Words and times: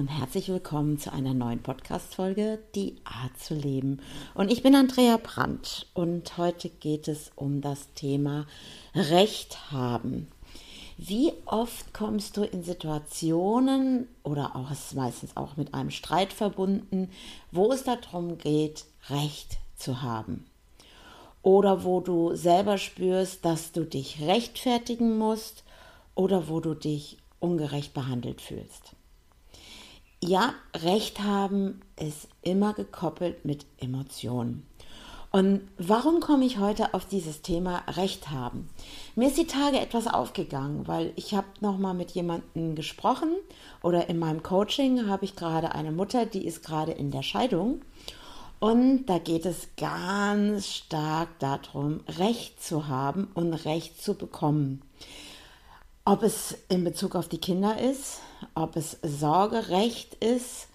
und 0.00 0.08
herzlich 0.08 0.48
willkommen 0.48 0.98
zu 0.98 1.12
einer 1.12 1.34
neuen 1.34 1.62
Podcast-Folge, 1.62 2.58
Die 2.74 2.96
Art 3.04 3.36
zu 3.38 3.52
leben. 3.52 4.00
Und 4.32 4.50
ich 4.50 4.62
bin 4.62 4.74
Andrea 4.74 5.18
Brandt 5.22 5.88
und 5.92 6.38
heute 6.38 6.70
geht 6.70 7.06
es 7.06 7.30
um 7.36 7.60
das 7.60 7.92
Thema 7.94 8.46
Recht 8.94 9.70
haben. 9.70 10.28
Wie 10.96 11.34
oft 11.44 11.92
kommst 11.92 12.38
du 12.38 12.44
in 12.44 12.62
Situationen 12.62 14.08
oder 14.22 14.56
auch 14.56 14.70
ist 14.70 14.94
meistens 14.94 15.36
auch 15.36 15.58
mit 15.58 15.74
einem 15.74 15.90
Streit 15.90 16.32
verbunden, 16.32 17.10
wo 17.52 17.70
es 17.70 17.84
darum 17.84 18.38
geht, 18.38 18.86
Recht 19.10 19.58
zu 19.76 20.00
haben? 20.00 20.46
Oder 21.42 21.84
wo 21.84 22.00
du 22.00 22.34
selber 22.34 22.78
spürst, 22.78 23.44
dass 23.44 23.72
du 23.72 23.84
dich 23.84 24.22
rechtfertigen 24.22 25.18
musst 25.18 25.62
oder 26.14 26.48
wo 26.48 26.60
du 26.60 26.72
dich 26.72 27.18
ungerecht 27.38 27.92
behandelt 27.92 28.40
fühlst. 28.40 28.94
Ja, 30.22 30.52
Recht 30.76 31.20
haben 31.20 31.80
ist 31.98 32.28
immer 32.42 32.74
gekoppelt 32.74 33.46
mit 33.46 33.64
Emotionen. 33.78 34.66
Und 35.30 35.62
warum 35.78 36.20
komme 36.20 36.44
ich 36.44 36.58
heute 36.58 36.92
auf 36.92 37.06
dieses 37.06 37.40
Thema 37.40 37.84
Recht 37.88 38.28
haben? 38.28 38.68
Mir 39.14 39.28
ist 39.28 39.38
die 39.38 39.46
Tage 39.46 39.80
etwas 39.80 40.06
aufgegangen, 40.06 40.86
weil 40.86 41.14
ich 41.16 41.32
habe 41.32 41.46
noch 41.60 41.78
mal 41.78 41.94
mit 41.94 42.10
jemandem 42.10 42.74
gesprochen 42.74 43.30
oder 43.82 44.10
in 44.10 44.18
meinem 44.18 44.42
Coaching 44.42 45.08
habe 45.08 45.24
ich 45.24 45.36
gerade 45.36 45.74
eine 45.74 45.90
Mutter, 45.90 46.26
die 46.26 46.44
ist 46.44 46.62
gerade 46.62 46.92
in 46.92 47.10
der 47.10 47.22
Scheidung 47.22 47.80
und 48.58 49.06
da 49.06 49.18
geht 49.18 49.46
es 49.46 49.68
ganz 49.78 50.66
stark 50.66 51.38
darum, 51.38 52.00
Recht 52.18 52.62
zu 52.62 52.88
haben 52.88 53.28
und 53.32 53.54
Recht 53.54 54.02
zu 54.02 54.12
bekommen. 54.12 54.82
Ob 56.10 56.24
es 56.24 56.58
in 56.68 56.82
Bezug 56.82 57.14
auf 57.14 57.28
die 57.28 57.38
Kinder 57.38 57.78
ist, 57.78 58.18
ob 58.56 58.74
es 58.74 58.98
Sorgerecht 59.00 60.14
ist, 60.14 60.66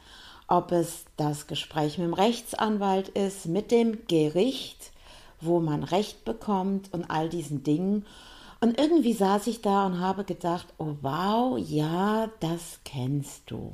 ob 0.48 0.72
es 0.72 1.04
das 1.18 1.48
Gespräch 1.48 1.98
mit 1.98 2.08
dem 2.08 2.14
Rechtsanwalt 2.14 3.10
ist, 3.10 3.46
mit 3.46 3.70
dem 3.70 4.08
Gericht, 4.08 4.94
wo 5.42 5.60
man 5.60 5.84
Recht 5.84 6.24
bekommt 6.24 6.94
und 6.94 7.12
all 7.12 7.28
diesen 7.28 7.64
Dingen. 7.64 8.06
Und 8.62 8.80
irgendwie 8.80 9.12
saß 9.12 9.48
ich 9.48 9.62
da 9.62 9.86
und 9.86 10.00
habe 10.00 10.24
gedacht, 10.24 10.68
oh 10.78 10.96
wow, 11.02 11.58
ja, 11.60 12.30
das 12.40 12.80
kennst 12.86 13.52
du. 13.52 13.74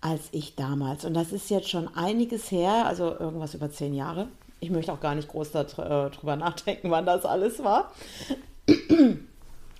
Als 0.00 0.28
ich 0.30 0.54
damals, 0.54 1.04
und 1.04 1.14
das 1.14 1.32
ist 1.32 1.50
jetzt 1.50 1.68
schon 1.68 1.92
einiges 1.96 2.48
her, 2.52 2.86
also 2.86 3.06
irgendwas 3.06 3.54
über 3.54 3.72
zehn 3.72 3.92
Jahre. 3.92 4.28
Ich 4.60 4.70
möchte 4.70 4.92
auch 4.92 5.00
gar 5.00 5.16
nicht 5.16 5.30
groß 5.30 5.50
darüber 5.50 6.36
nachdenken, 6.36 6.92
wann 6.92 7.06
das 7.06 7.24
alles 7.24 7.64
war. 7.64 7.90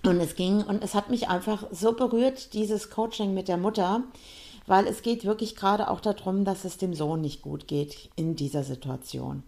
Und 0.02 0.20
es 0.20 0.34
ging 0.34 0.62
und 0.62 0.82
es 0.82 0.94
hat 0.94 1.10
mich 1.10 1.28
einfach 1.28 1.66
so 1.70 1.92
berührt, 1.92 2.54
dieses 2.54 2.90
Coaching 2.90 3.34
mit 3.34 3.48
der 3.48 3.58
Mutter, 3.58 4.02
weil 4.66 4.86
es 4.86 5.02
geht 5.02 5.24
wirklich 5.24 5.56
gerade 5.56 5.90
auch 5.90 6.00
darum, 6.00 6.44
dass 6.44 6.64
es 6.64 6.78
dem 6.78 6.94
Sohn 6.94 7.20
nicht 7.20 7.42
gut 7.42 7.68
geht 7.68 8.08
in 8.16 8.34
dieser 8.34 8.62
Situation. 8.62 9.42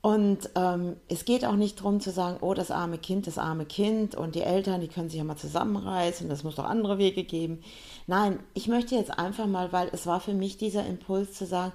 Und 0.00 0.50
ähm, 0.54 0.96
es 1.08 1.24
geht 1.24 1.44
auch 1.44 1.56
nicht 1.56 1.80
darum 1.80 2.00
zu 2.00 2.10
sagen, 2.10 2.38
oh, 2.40 2.54
das 2.54 2.70
arme 2.70 2.98
Kind, 2.98 3.26
das 3.26 3.36
arme 3.36 3.66
Kind 3.66 4.14
und 4.14 4.36
die 4.36 4.42
Eltern, 4.42 4.80
die 4.80 4.88
können 4.88 5.08
sich 5.08 5.18
ja 5.18 5.24
mal 5.24 5.36
zusammenreißen, 5.36 6.28
das 6.28 6.44
muss 6.44 6.54
doch 6.54 6.64
andere 6.64 6.98
Wege 6.98 7.24
geben. 7.24 7.60
Nein, 8.06 8.38
ich 8.54 8.68
möchte 8.68 8.94
jetzt 8.94 9.18
einfach 9.18 9.46
mal, 9.46 9.72
weil 9.72 9.88
es 9.92 10.06
war 10.06 10.20
für 10.20 10.34
mich 10.34 10.56
dieser 10.56 10.86
Impuls 10.86 11.34
zu 11.34 11.46
sagen, 11.46 11.72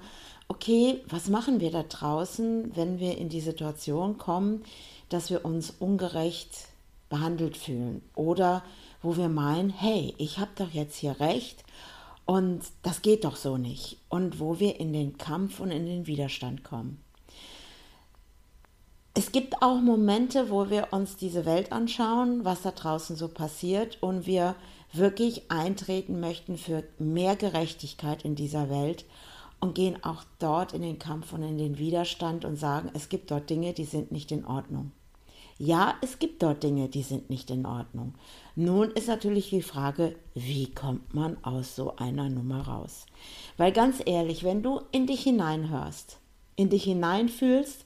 okay, 0.48 1.02
was 1.10 1.28
machen 1.28 1.60
wir 1.60 1.72
da 1.72 1.84
draußen, 1.84 2.72
wenn 2.76 3.00
wir 3.00 3.18
in 3.18 3.28
die 3.28 3.42
Situation 3.42 4.18
kommen, 4.18 4.64
dass 5.10 5.30
wir 5.30 5.44
uns 5.44 5.72
ungerecht 5.80 6.50
behandelt 7.14 7.58
fühlen 7.58 8.02
oder 8.16 8.64
wo 9.04 9.18
wir 9.18 9.30
meinen, 9.30 9.70
hey, 9.70 10.16
ich 10.18 10.40
habe 10.40 10.50
doch 10.56 10.72
jetzt 10.72 10.96
hier 10.96 11.20
recht 11.20 11.64
und 12.26 12.64
das 12.82 13.04
geht 13.04 13.24
doch 13.24 13.36
so 13.36 13.58
nicht 13.58 14.00
und 14.10 14.40
wo 14.40 14.60
wir 14.60 14.80
in 14.80 14.94
den 14.94 15.20
Kampf 15.20 15.60
und 15.60 15.70
in 15.70 15.86
den 15.86 16.08
Widerstand 16.08 16.64
kommen. 16.64 17.04
Es 19.14 19.32
gibt 19.32 19.62
auch 19.62 19.80
Momente, 19.80 20.50
wo 20.50 20.72
wir 20.72 20.88
uns 20.90 21.16
diese 21.16 21.46
Welt 21.46 21.72
anschauen, 21.72 22.46
was 22.46 22.64
da 22.64 22.72
draußen 22.72 23.16
so 23.16 23.28
passiert 23.28 24.02
und 24.02 24.26
wir 24.26 24.56
wirklich 24.92 25.52
eintreten 25.52 26.20
möchten 26.20 26.58
für 26.58 26.84
mehr 26.98 27.36
Gerechtigkeit 27.36 28.26
in 28.26 28.34
dieser 28.34 28.72
Welt 28.72 29.06
und 29.60 29.76
gehen 29.76 30.04
auch 30.04 30.24
dort 30.40 30.74
in 30.74 30.82
den 30.82 30.98
Kampf 30.98 31.32
und 31.32 31.44
in 31.44 31.60
den 31.60 31.78
Widerstand 31.78 32.44
und 32.44 32.56
sagen, 32.56 32.90
es 32.96 33.08
gibt 33.08 33.30
dort 33.30 33.52
Dinge, 33.52 33.74
die 33.74 33.86
sind 33.86 34.12
nicht 34.12 34.32
in 34.32 34.46
Ordnung. 34.46 34.92
Ja, 35.60 35.96
es 36.02 36.20
gibt 36.20 36.42
dort 36.42 36.64
Dinge, 36.64 36.90
die 36.90 37.04
sind 37.04 37.30
nicht 37.30 37.52
in 37.52 37.66
Ordnung. 37.66 38.16
Nun 38.56 38.92
ist 38.92 39.08
natürlich 39.08 39.50
die 39.50 39.62
Frage, 39.62 40.16
wie 40.34 40.72
kommt 40.72 41.14
man 41.14 41.38
aus 41.44 41.76
so 41.76 41.96
einer 41.96 42.30
Nummer 42.30 42.68
raus? 42.68 43.06
Weil 43.58 43.72
ganz 43.72 44.02
ehrlich, 44.06 44.44
wenn 44.44 44.64
du 44.64 44.82
in 44.92 45.06
dich 45.06 45.22
hineinhörst, 45.24 46.18
in 46.56 46.70
dich 46.70 46.84
hineinfühlst 46.84 47.86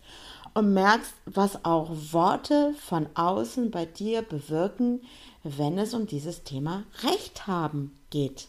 und 0.54 0.74
merkst, 0.74 1.14
was 1.26 1.66
auch 1.66 1.90
Worte 2.12 2.74
von 2.80 3.08
außen 3.16 3.70
bei 3.70 3.86
dir 3.86 4.22
bewirken, 4.22 5.02
wenn 5.44 5.78
es 5.78 5.94
um 5.94 6.08
dieses 6.08 6.44
Thema 6.44 6.84
Recht 7.04 7.48
haben 7.48 7.98
geht. 8.10 8.48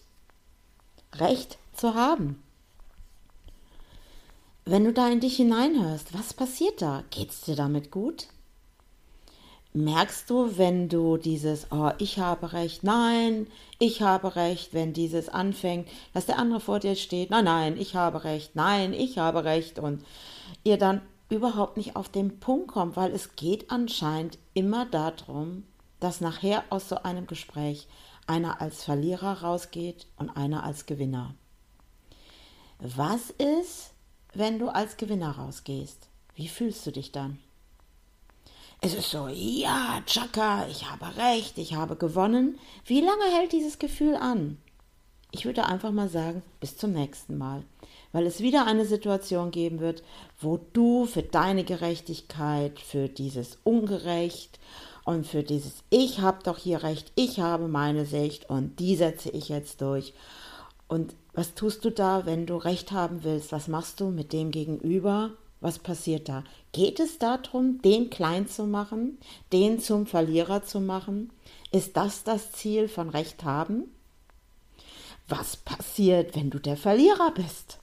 Recht 1.14 1.58
zu 1.72 1.94
haben. 1.94 2.42
Wenn 4.64 4.84
du 4.84 4.92
da 4.92 5.08
in 5.08 5.20
dich 5.20 5.36
hineinhörst, 5.36 6.12
was 6.12 6.34
passiert 6.34 6.82
da? 6.82 7.02
Geht's 7.10 7.42
dir 7.42 7.56
damit 7.56 7.90
gut? 7.90 8.28
Merkst 9.74 10.28
du, 10.30 10.56
wenn 10.56 10.88
du 10.88 11.16
dieses, 11.16 11.70
oh, 11.70 11.90
ich 11.98 12.18
habe 12.18 12.52
recht, 12.52 12.84
nein, 12.84 13.46
ich 13.78 14.02
habe 14.02 14.34
recht, 14.36 14.74
wenn 14.74 14.92
dieses 14.92 15.28
anfängt, 15.28 15.88
dass 16.14 16.26
der 16.26 16.38
andere 16.38 16.60
vor 16.60 16.80
dir 16.80 16.96
steht, 16.96 17.30
nein, 17.30 17.44
nein, 17.44 17.76
ich 17.76 17.94
habe 17.94 18.24
recht, 18.24 18.56
nein, 18.56 18.92
ich 18.92 19.18
habe 19.18 19.44
recht 19.44 19.78
und 19.78 20.04
ihr 20.64 20.78
dann 20.78 21.02
überhaupt 21.28 21.76
nicht 21.76 21.96
auf 21.96 22.08
den 22.08 22.40
Punkt 22.40 22.68
kommt, 22.68 22.96
weil 22.96 23.12
es 23.12 23.36
geht 23.36 23.70
anscheinend 23.70 24.38
immer 24.54 24.86
darum, 24.86 25.64
dass 26.00 26.20
nachher 26.20 26.64
aus 26.70 26.88
so 26.88 27.02
einem 27.02 27.26
Gespräch 27.26 27.86
einer 28.26 28.60
als 28.60 28.84
Verlierer 28.84 29.42
rausgeht 29.42 30.06
und 30.16 30.30
einer 30.30 30.64
als 30.64 30.86
Gewinner. 30.86 31.34
Was 32.78 33.30
ist, 33.30 33.92
wenn 34.32 34.58
du 34.58 34.68
als 34.68 34.96
Gewinner 34.96 35.32
rausgehst? 35.32 36.08
Wie 36.34 36.48
fühlst 36.48 36.86
du 36.86 36.92
dich 36.92 37.10
dann? 37.10 37.38
Es 38.80 38.94
ist 38.94 39.10
so, 39.10 39.26
ja, 39.26 40.00
Chaka, 40.06 40.68
ich 40.68 40.88
habe 40.88 41.06
recht, 41.16 41.58
ich 41.58 41.74
habe 41.74 41.96
gewonnen. 41.96 42.60
Wie 42.84 43.00
lange 43.00 43.24
hält 43.24 43.50
dieses 43.50 43.80
Gefühl 43.80 44.14
an? 44.14 44.56
Ich 45.32 45.44
würde 45.44 45.66
einfach 45.66 45.90
mal 45.90 46.08
sagen, 46.08 46.42
bis 46.60 46.76
zum 46.76 46.92
nächsten 46.92 47.36
Mal, 47.36 47.64
weil 48.12 48.24
es 48.24 48.40
wieder 48.40 48.66
eine 48.66 48.84
Situation 48.84 49.50
geben 49.50 49.80
wird, 49.80 50.04
wo 50.40 50.60
du 50.72 51.06
für 51.06 51.22
deine 51.22 51.64
Gerechtigkeit, 51.64 52.78
für 52.78 53.08
dieses 53.08 53.58
Ungerecht 53.64 54.60
und 55.04 55.26
für 55.26 55.42
dieses 55.42 55.82
Ich 55.90 56.20
habe 56.20 56.44
doch 56.44 56.56
hier 56.56 56.84
recht, 56.84 57.10
ich 57.16 57.40
habe 57.40 57.66
meine 57.66 58.06
Sicht 58.06 58.48
und 58.48 58.78
die 58.78 58.94
setze 58.94 59.28
ich 59.30 59.48
jetzt 59.48 59.80
durch. 59.80 60.14
Und 60.86 61.16
was 61.34 61.54
tust 61.54 61.84
du 61.84 61.90
da, 61.90 62.26
wenn 62.26 62.46
du 62.46 62.56
Recht 62.56 62.92
haben 62.92 63.24
willst? 63.24 63.50
Was 63.50 63.66
machst 63.66 64.00
du 64.00 64.10
mit 64.10 64.32
dem 64.32 64.52
Gegenüber? 64.52 65.32
Was 65.60 65.78
passiert 65.78 66.28
da? 66.28 66.44
Geht 66.72 67.00
es 67.00 67.18
darum, 67.18 67.82
den 67.82 68.10
klein 68.10 68.46
zu 68.46 68.64
machen, 68.64 69.18
den 69.52 69.80
zum 69.80 70.06
Verlierer 70.06 70.62
zu 70.62 70.80
machen? 70.80 71.32
Ist 71.72 71.96
das 71.96 72.22
das 72.22 72.52
Ziel 72.52 72.88
von 72.88 73.08
Recht 73.08 73.42
haben? 73.44 73.92
Was 75.26 75.56
passiert, 75.56 76.36
wenn 76.36 76.50
du 76.50 76.58
der 76.58 76.76
Verlierer 76.76 77.32
bist? 77.32 77.78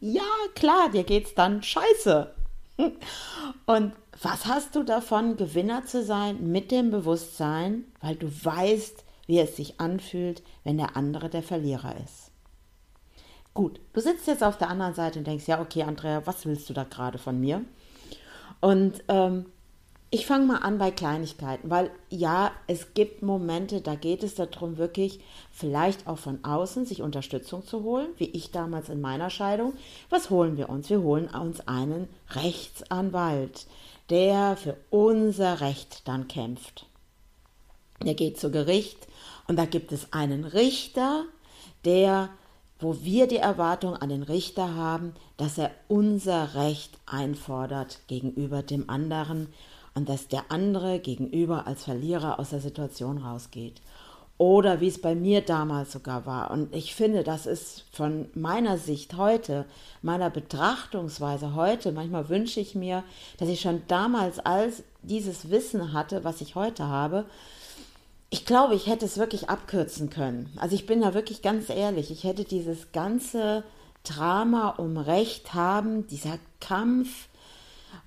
Ja, 0.00 0.22
klar, 0.54 0.90
dir 0.90 1.04
geht's 1.04 1.34
dann 1.34 1.62
scheiße. 1.62 2.34
Und 3.66 3.92
was 4.22 4.46
hast 4.46 4.76
du 4.76 4.82
davon, 4.82 5.36
Gewinner 5.36 5.86
zu 5.86 6.04
sein 6.04 6.50
mit 6.52 6.70
dem 6.70 6.90
Bewusstsein, 6.90 7.84
weil 8.00 8.16
du 8.16 8.28
weißt, 8.28 9.04
wie 9.26 9.38
es 9.38 9.56
sich 9.56 9.80
anfühlt, 9.80 10.42
wenn 10.62 10.76
der 10.76 10.96
andere 10.96 11.30
der 11.30 11.42
Verlierer 11.42 11.96
ist? 12.04 12.23
Gut, 13.54 13.78
du 13.92 14.00
sitzt 14.00 14.26
jetzt 14.26 14.42
auf 14.42 14.58
der 14.58 14.68
anderen 14.68 14.94
Seite 14.94 15.20
und 15.20 15.26
denkst, 15.26 15.46
ja, 15.46 15.60
okay, 15.60 15.84
Andrea, 15.84 16.26
was 16.26 16.44
willst 16.44 16.68
du 16.68 16.74
da 16.74 16.82
gerade 16.82 17.18
von 17.18 17.40
mir? 17.40 17.64
Und 18.60 19.04
ähm, 19.06 19.46
ich 20.10 20.26
fange 20.26 20.46
mal 20.46 20.58
an 20.58 20.78
bei 20.78 20.90
Kleinigkeiten, 20.90 21.70
weil 21.70 21.90
ja, 22.08 22.52
es 22.66 22.94
gibt 22.94 23.22
Momente, 23.22 23.80
da 23.80 23.94
geht 23.94 24.22
es 24.22 24.36
darum, 24.36 24.76
wirklich 24.76 25.20
vielleicht 25.52 26.06
auch 26.06 26.18
von 26.18 26.44
außen 26.44 26.84
sich 26.84 27.02
Unterstützung 27.02 27.64
zu 27.64 27.82
holen, 27.82 28.08
wie 28.16 28.30
ich 28.30 28.50
damals 28.50 28.88
in 28.88 29.00
meiner 29.00 29.30
Scheidung. 29.30 29.74
Was 30.10 30.30
holen 30.30 30.56
wir 30.56 30.68
uns? 30.68 30.90
Wir 30.90 31.02
holen 31.02 31.28
uns 31.28 31.66
einen 31.66 32.08
Rechtsanwalt, 32.30 33.66
der 34.10 34.56
für 34.56 34.76
unser 34.90 35.60
Recht 35.60 36.06
dann 36.08 36.28
kämpft. 36.28 36.86
Der 38.04 38.14
geht 38.14 38.38
zu 38.38 38.50
Gericht 38.50 39.08
und 39.46 39.56
da 39.56 39.64
gibt 39.64 39.92
es 39.92 40.12
einen 40.12 40.44
Richter, 40.44 41.24
der 41.84 42.30
wo 42.84 43.02
wir 43.02 43.26
die 43.26 43.38
Erwartung 43.38 43.96
an 43.96 44.10
den 44.10 44.22
Richter 44.22 44.76
haben, 44.76 45.14
dass 45.38 45.58
er 45.58 45.70
unser 45.88 46.54
Recht 46.54 46.98
einfordert 47.06 48.00
gegenüber 48.06 48.62
dem 48.62 48.90
anderen 48.90 49.48
und 49.94 50.08
dass 50.08 50.28
der 50.28 50.44
andere 50.50 50.98
gegenüber 50.98 51.66
als 51.66 51.84
Verlierer 51.84 52.38
aus 52.38 52.50
der 52.50 52.60
Situation 52.60 53.18
rausgeht. 53.18 53.80
oder 54.36 54.80
wie 54.80 54.88
es 54.88 55.00
bei 55.00 55.14
mir 55.14 55.42
damals 55.42 55.92
sogar 55.92 56.26
war. 56.26 56.50
Und 56.50 56.74
ich 56.74 56.94
finde, 56.94 57.22
das 57.22 57.46
ist 57.46 57.84
von 57.92 58.26
meiner 58.34 58.78
Sicht 58.78 59.16
heute, 59.16 59.64
meiner 60.02 60.28
Betrachtungsweise 60.28 61.54
heute, 61.54 61.92
manchmal 61.92 62.28
wünsche 62.28 62.58
ich 62.58 62.74
mir, 62.74 63.04
dass 63.38 63.48
ich 63.48 63.60
schon 63.60 63.82
damals 63.86 64.40
als 64.40 64.82
dieses 65.02 65.50
Wissen 65.50 65.92
hatte, 65.92 66.24
was 66.24 66.40
ich 66.40 66.56
heute 66.56 66.88
habe, 66.88 67.26
ich 68.34 68.44
glaube, 68.44 68.74
ich 68.74 68.88
hätte 68.88 69.04
es 69.04 69.16
wirklich 69.16 69.48
abkürzen 69.48 70.10
können. 70.10 70.50
Also 70.56 70.74
ich 70.74 70.86
bin 70.86 71.02
da 71.02 71.14
wirklich 71.14 71.40
ganz 71.40 71.70
ehrlich, 71.70 72.10
ich 72.10 72.24
hätte 72.24 72.42
dieses 72.42 72.90
ganze 72.90 73.62
Drama 74.02 74.70
um 74.70 74.96
Recht 74.96 75.54
haben, 75.54 76.08
dieser 76.08 76.40
Kampf 76.58 77.28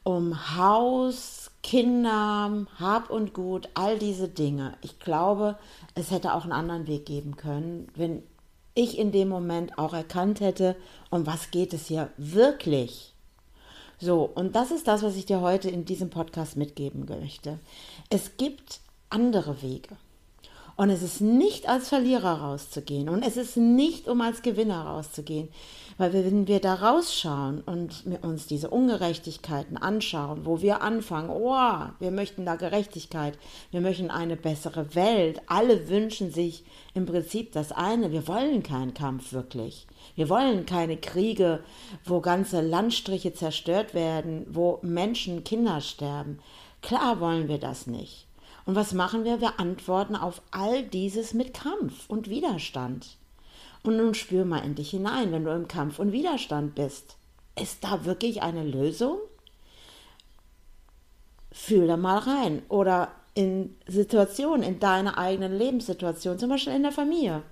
um 0.03 0.57
Haus, 0.57 1.49
Kinder, 1.63 2.65
Hab 2.77 3.09
und 3.09 3.33
Gut, 3.33 3.69
all 3.73 3.97
diese 3.97 4.27
Dinge. 4.27 4.73
Ich 4.81 4.99
glaube, 4.99 5.57
es 5.95 6.11
hätte 6.11 6.33
auch 6.33 6.43
einen 6.43 6.51
anderen 6.51 6.87
Weg 6.87 7.05
geben 7.05 7.37
können, 7.37 7.87
wenn 7.95 8.21
ich 8.73 8.99
in 8.99 9.13
dem 9.13 9.29
Moment 9.29 9.79
auch 9.79 9.93
erkannt 9.93 10.41
hätte, 10.41 10.75
um 11.09 11.25
was 11.25 11.51
geht 11.51 11.71
es 11.71 11.85
hier 11.85 12.09
wirklich. 12.17 13.13
So, 13.97 14.23
und 14.23 14.57
das 14.57 14.71
ist 14.71 14.89
das, 14.89 15.03
was 15.03 15.15
ich 15.15 15.25
dir 15.25 15.39
heute 15.39 15.69
in 15.69 15.85
diesem 15.85 16.09
Podcast 16.09 16.57
mitgeben 16.57 17.05
möchte. 17.05 17.59
Es 18.09 18.35
gibt 18.35 18.81
andere 19.09 19.61
Wege. 19.61 19.95
Und 20.77 20.91
es 20.91 21.01
ist 21.01 21.21
nicht 21.21 21.67
als 21.67 21.89
Verlierer 21.89 22.39
rauszugehen 22.41 23.09
und 23.09 23.23
es 23.23 23.35
ist 23.35 23.57
nicht, 23.57 24.07
um 24.07 24.21
als 24.21 24.43
Gewinner 24.43 24.83
rauszugehen. 24.83 25.49
Weil 25.97 26.13
wenn 26.13 26.47
wir 26.47 26.59
da 26.59 26.75
rausschauen 26.75 27.61
und 27.61 28.03
uns 28.21 28.45
diese 28.45 28.69
Ungerechtigkeiten 28.69 29.77
anschauen, 29.77 30.45
wo 30.45 30.61
wir 30.61 30.83
anfangen, 30.83 31.31
oh, 31.31 31.89
wir 31.99 32.11
möchten 32.11 32.45
da 32.45 32.57
Gerechtigkeit, 32.57 33.39
wir 33.71 33.81
möchten 33.81 34.11
eine 34.11 34.35
bessere 34.35 34.93
Welt, 34.93 35.41
alle 35.47 35.89
wünschen 35.89 36.31
sich 36.31 36.63
im 36.93 37.07
Prinzip 37.07 37.53
das 37.53 37.71
eine, 37.71 38.11
wir 38.11 38.27
wollen 38.27 38.61
keinen 38.61 38.93
Kampf 38.93 39.33
wirklich. 39.33 39.87
Wir 40.13 40.29
wollen 40.29 40.67
keine 40.67 40.97
Kriege, 40.97 41.63
wo 42.05 42.21
ganze 42.21 42.61
Landstriche 42.61 43.33
zerstört 43.33 43.95
werden, 43.95 44.45
wo 44.47 44.77
Menschen, 44.83 45.43
Kinder 45.43 45.81
sterben. 45.81 46.37
Klar 46.83 47.19
wollen 47.19 47.47
wir 47.47 47.57
das 47.57 47.87
nicht. 47.87 48.26
Und 48.67 48.75
was 48.75 48.91
machen 48.91 49.23
wir? 49.23 49.39
Wir 49.39 49.61
antworten 49.61 50.17
auf 50.17 50.41
all 50.51 50.83
dieses 50.83 51.33
mit 51.33 51.53
Kampf 51.53 52.09
und 52.09 52.29
Widerstand. 52.29 53.15
Und 53.81 53.95
nun 53.95 54.13
spür 54.13 54.43
mal 54.43 54.59
in 54.59 54.75
dich 54.75 54.89
hinein, 54.89 55.31
wenn 55.31 55.45
du 55.45 55.51
im 55.51 55.69
Kampf 55.69 55.99
und 55.99 56.11
Widerstand 56.11 56.75
bist. 56.75 57.15
Ist 57.57 57.85
da 57.85 58.03
wirklich 58.03 58.43
eine 58.43 58.65
Lösung? 58.65 59.19
Fühl 61.49 61.87
da 61.87 61.95
mal 61.95 62.17
rein. 62.17 62.61
Oder 62.67 63.13
in 63.35 63.73
Situationen, 63.87 64.63
in 64.63 64.81
deiner 64.81 65.17
eigenen 65.17 65.57
Lebenssituation, 65.57 66.37
zum 66.37 66.49
Beispiel 66.49 66.73
in 66.73 66.83
der 66.83 66.91
Familie. 66.91 67.43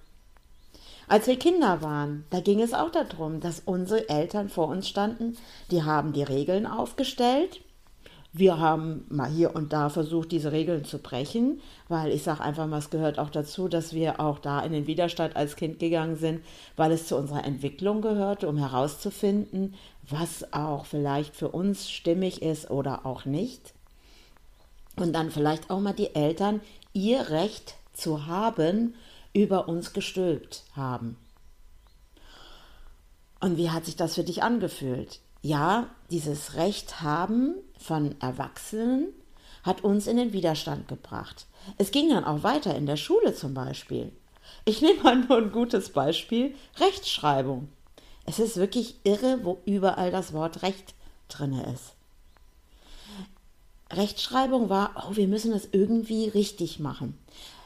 Als 1.08 1.28
wir 1.28 1.40
Kinder 1.40 1.82
waren, 1.82 2.26
da 2.30 2.42
ging 2.42 2.60
es 2.60 2.74
auch 2.74 2.92
darum, 2.92 3.40
dass 3.40 3.62
unsere 3.62 4.10
Eltern 4.10 4.50
vor 4.50 4.68
uns 4.68 4.90
standen, 4.90 5.38
die 5.72 5.84
haben 5.84 6.12
die 6.12 6.24
Regeln 6.24 6.68
aufgestellt 6.68 7.62
wir 8.38 8.60
haben 8.60 9.06
mal 9.08 9.30
hier 9.30 9.56
und 9.56 9.72
da 9.72 9.88
versucht, 9.88 10.34
diese 10.34 10.52
Regeln 10.52 10.84
zu 10.84 10.98
brechen, 10.98 11.62
weil 11.88 12.12
ich 12.12 12.24
sage 12.24 12.42
einfach 12.42 12.68
mal, 12.68 12.80
es 12.80 12.90
gehört 12.90 13.18
auch 13.18 13.30
dazu, 13.30 13.70
dass 13.70 13.94
wir 13.94 14.20
auch 14.20 14.40
da 14.40 14.60
in 14.60 14.74
den 14.74 14.88
Widerstand 14.88 15.38
als 15.38 15.56
Kind 15.56 15.80
gegangen 15.80 16.18
sind, 16.18 16.44
weil 16.76 16.92
es 16.92 17.08
zu 17.08 17.16
unserer 17.16 17.46
Entwicklung 17.46 18.02
gehörte, 18.02 18.50
um 18.50 18.58
herauszufinden, 18.58 19.76
was 20.10 20.52
auch 20.52 20.86
vielleicht 20.86 21.34
für 21.34 21.48
uns 21.48 21.90
stimmig 21.90 22.42
ist 22.42 22.70
oder 22.70 23.06
auch 23.06 23.24
nicht. 23.24 23.74
Und 24.98 25.14
dann 25.14 25.32
vielleicht 25.32 25.70
auch 25.70 25.80
mal 25.80 25.94
die 25.94 26.14
Eltern 26.14 26.60
ihr 26.92 27.30
Recht 27.30 27.76
zu 27.94 28.28
haben 28.28 28.96
über 29.32 29.70
uns 29.70 29.94
gestülpt 29.94 30.66
haben. 30.76 31.16
Und 33.40 33.56
wie 33.56 33.70
hat 33.70 33.86
sich 33.86 33.96
das 33.96 34.16
für 34.16 34.26
dich 34.26 34.44
angefühlt? 34.44 35.22
Ja, 35.46 35.92
dieses 36.10 36.56
Recht 36.56 37.02
haben 37.02 37.54
von 37.78 38.20
Erwachsenen 38.20 39.10
hat 39.62 39.84
uns 39.84 40.08
in 40.08 40.18
den 40.18 40.34
Widerstand 40.34 40.88
gebracht. 40.88 41.46
Es 41.78 41.92
ging 41.92 42.10
dann 42.10 42.24
auch 42.24 42.42
weiter 42.42 42.74
in 42.74 42.88
der 42.88 42.98
Schule 42.98 43.36
zum 43.36 43.54
Beispiel. 43.54 44.12
Ich 44.66 44.82
nehme 44.82 45.04
mal 45.04 45.18
nur 45.18 45.38
ein 45.38 45.52
gutes 45.52 45.92
Beispiel, 45.92 46.56
Rechtschreibung. 46.80 47.70
Es 48.26 48.40
ist 48.40 48.58
wirklich 48.58 48.96
irre, 49.04 49.42
wo 49.44 49.60
überall 49.68 50.10
das 50.10 50.34
Wort 50.34 50.64
Recht 50.64 50.96
drin 51.30 51.54
ist. 51.54 51.94
Rechtschreibung 53.92 54.70
war, 54.70 54.96
oh, 55.08 55.16
wir 55.16 55.28
müssen 55.28 55.52
das 55.52 55.70
irgendwie 55.72 56.28
richtig 56.28 56.80
machen. 56.80 57.20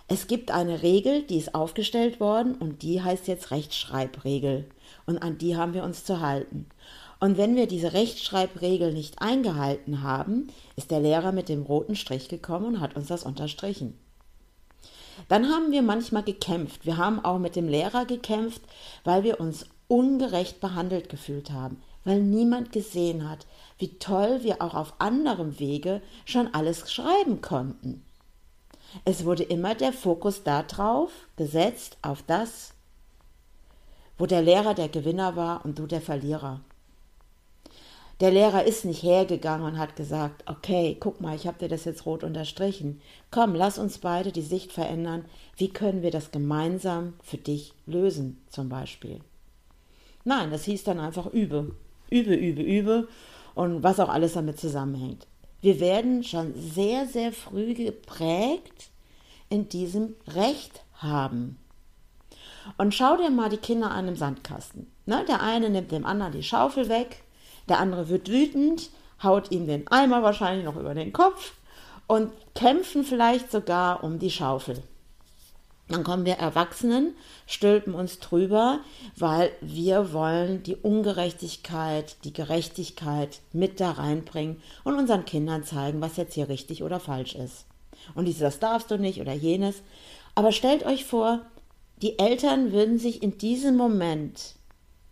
Es 0.09 0.27
gibt 0.27 0.51
eine 0.51 0.81
Regel, 0.81 1.23
die 1.23 1.37
ist 1.37 1.55
aufgestellt 1.55 2.19
worden 2.19 2.55
und 2.55 2.81
die 2.81 3.01
heißt 3.01 3.29
jetzt 3.29 3.51
Rechtschreibregel. 3.51 4.69
Und 5.05 5.19
an 5.19 5.37
die 5.37 5.55
haben 5.55 5.73
wir 5.73 5.85
uns 5.85 6.03
zu 6.03 6.19
halten. 6.19 6.65
Und 7.19 7.37
wenn 7.37 7.55
wir 7.55 7.67
diese 7.67 7.93
Rechtschreibregel 7.93 8.93
nicht 8.93 9.21
eingehalten 9.21 10.01
haben, 10.01 10.47
ist 10.77 10.89
der 10.89 11.01
Lehrer 11.01 11.33
mit 11.33 11.49
dem 11.49 11.63
roten 11.63 11.95
Strich 11.95 12.29
gekommen 12.29 12.65
und 12.65 12.79
hat 12.79 12.95
uns 12.95 13.07
das 13.07 13.23
unterstrichen. 13.23 13.97
Dann 15.27 15.49
haben 15.49 15.71
wir 15.71 15.81
manchmal 15.81 16.23
gekämpft. 16.23 16.85
Wir 16.85 16.95
haben 16.95 17.23
auch 17.23 17.39
mit 17.39 17.57
dem 17.57 17.67
Lehrer 17.67 18.05
gekämpft, 18.05 18.61
weil 19.03 19.23
wir 19.23 19.41
uns 19.41 19.65
ungerecht 19.89 20.61
behandelt 20.61 21.09
gefühlt 21.09 21.51
haben, 21.51 21.81
weil 22.05 22.21
niemand 22.21 22.71
gesehen 22.71 23.29
hat, 23.29 23.45
wie 23.79 23.97
toll 23.97 24.39
wir 24.43 24.61
auch 24.61 24.75
auf 24.75 24.93
anderem 24.99 25.59
Wege 25.59 26.01
schon 26.25 26.53
alles 26.53 26.89
schreiben 26.89 27.41
konnten. 27.41 28.05
Es 29.03 29.25
wurde 29.25 29.43
immer 29.43 29.75
der 29.75 29.91
Fokus 29.91 30.43
darauf 30.43 31.11
gesetzt, 31.35 31.97
auf 32.01 32.23
das, 32.25 32.73
wo 34.17 34.25
der 34.25 34.41
Lehrer 34.41 34.73
der 34.73 34.89
Gewinner 34.89 35.35
war 35.35 35.65
und 35.65 35.79
du 35.79 35.85
der 35.85 36.01
Verlierer. 36.01 36.61
Der 38.19 38.31
Lehrer 38.31 38.65
ist 38.65 38.83
nicht 38.83 39.01
hergegangen 39.01 39.65
und 39.65 39.77
hat 39.77 39.95
gesagt, 39.95 40.43
okay, 40.45 40.97
guck 40.99 41.21
mal, 41.21 41.35
ich 41.35 41.47
habe 41.47 41.57
dir 41.57 41.69
das 41.69 41.85
jetzt 41.85 42.05
rot 42.05 42.23
unterstrichen. 42.25 43.01
Komm, 43.31 43.55
lass 43.55 43.77
uns 43.77 43.99
beide 43.99 44.33
die 44.33 44.41
Sicht 44.41 44.73
verändern. 44.73 45.23
Wie 45.55 45.69
können 45.69 46.01
wir 46.01 46.11
das 46.11 46.31
gemeinsam 46.31 47.13
für 47.23 47.37
dich 47.37 47.73
lösen, 47.85 48.41
zum 48.49 48.67
Beispiel? 48.67 49.21
Nein, 50.25 50.51
das 50.51 50.65
hieß 50.65 50.83
dann 50.83 50.99
einfach 50.99 51.27
übe, 51.27 51.75
übe, 52.09 52.35
übe, 52.35 52.61
übe 52.61 53.07
und 53.55 53.83
was 53.83 54.01
auch 54.01 54.09
alles 54.09 54.33
damit 54.33 54.59
zusammenhängt. 54.59 55.25
Wir 55.61 55.79
werden 55.79 56.23
schon 56.23 56.53
sehr, 56.55 57.05
sehr 57.05 57.31
früh 57.31 57.73
geprägt 57.73 58.89
in 59.49 59.69
diesem 59.69 60.15
Recht 60.27 60.83
haben. 60.93 61.57
Und 62.77 62.93
schau 62.93 63.15
dir 63.15 63.29
mal 63.29 63.49
die 63.49 63.57
Kinder 63.57 63.91
an 63.91 64.09
im 64.09 64.15
Sandkasten. 64.15 64.91
Ne, 65.05 65.23
der 65.27 65.41
eine 65.41 65.69
nimmt 65.69 65.91
dem 65.91 66.05
anderen 66.05 66.33
die 66.33 66.43
Schaufel 66.43 66.89
weg, 66.89 67.23
der 67.69 67.79
andere 67.79 68.09
wird 68.09 68.29
wütend, 68.29 68.89
haut 69.23 69.51
ihm 69.51 69.67
den 69.67 69.87
Eimer 69.87 70.23
wahrscheinlich 70.23 70.65
noch 70.65 70.75
über 70.75 70.93
den 70.93 71.13
Kopf 71.13 71.53
und 72.07 72.31
kämpfen 72.55 73.03
vielleicht 73.03 73.51
sogar 73.51 74.03
um 74.03 74.19
die 74.19 74.31
Schaufel. 74.31 74.81
Dann 75.89 76.03
kommen 76.03 76.25
wir 76.25 76.35
Erwachsenen, 76.35 77.15
stülpen 77.47 77.95
uns 77.95 78.19
drüber, 78.19 78.79
weil 79.17 79.51
wir 79.59 80.13
wollen 80.13 80.61
die 80.61 80.75
Ungerechtigkeit, 80.75 82.17
die 82.23 82.33
Gerechtigkeit 82.33 83.39
mit 83.53 83.79
da 83.79 83.91
reinbringen 83.91 84.61
und 84.83 84.95
unseren 84.95 85.25
Kindern 85.25 85.63
zeigen, 85.63 85.99
was 85.99 86.17
jetzt 86.17 86.35
hier 86.35 86.47
richtig 86.47 86.83
oder 86.83 86.99
falsch 86.99 87.33
ist. 87.33 87.65
Und 88.13 88.25
dieses, 88.25 88.41
das 88.41 88.59
darfst 88.59 88.91
du 88.91 88.97
nicht 88.97 89.19
oder 89.19 89.33
jenes. 89.33 89.81
Aber 90.35 90.51
stellt 90.51 90.85
euch 90.85 91.05
vor, 91.05 91.41
die 92.03 92.19
Eltern 92.19 92.71
würden 92.71 92.99
sich 92.99 93.23
in 93.23 93.39
diesem 93.39 93.75
Moment 93.75 94.55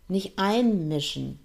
nicht 0.06 0.38
einmischen, 0.38 1.40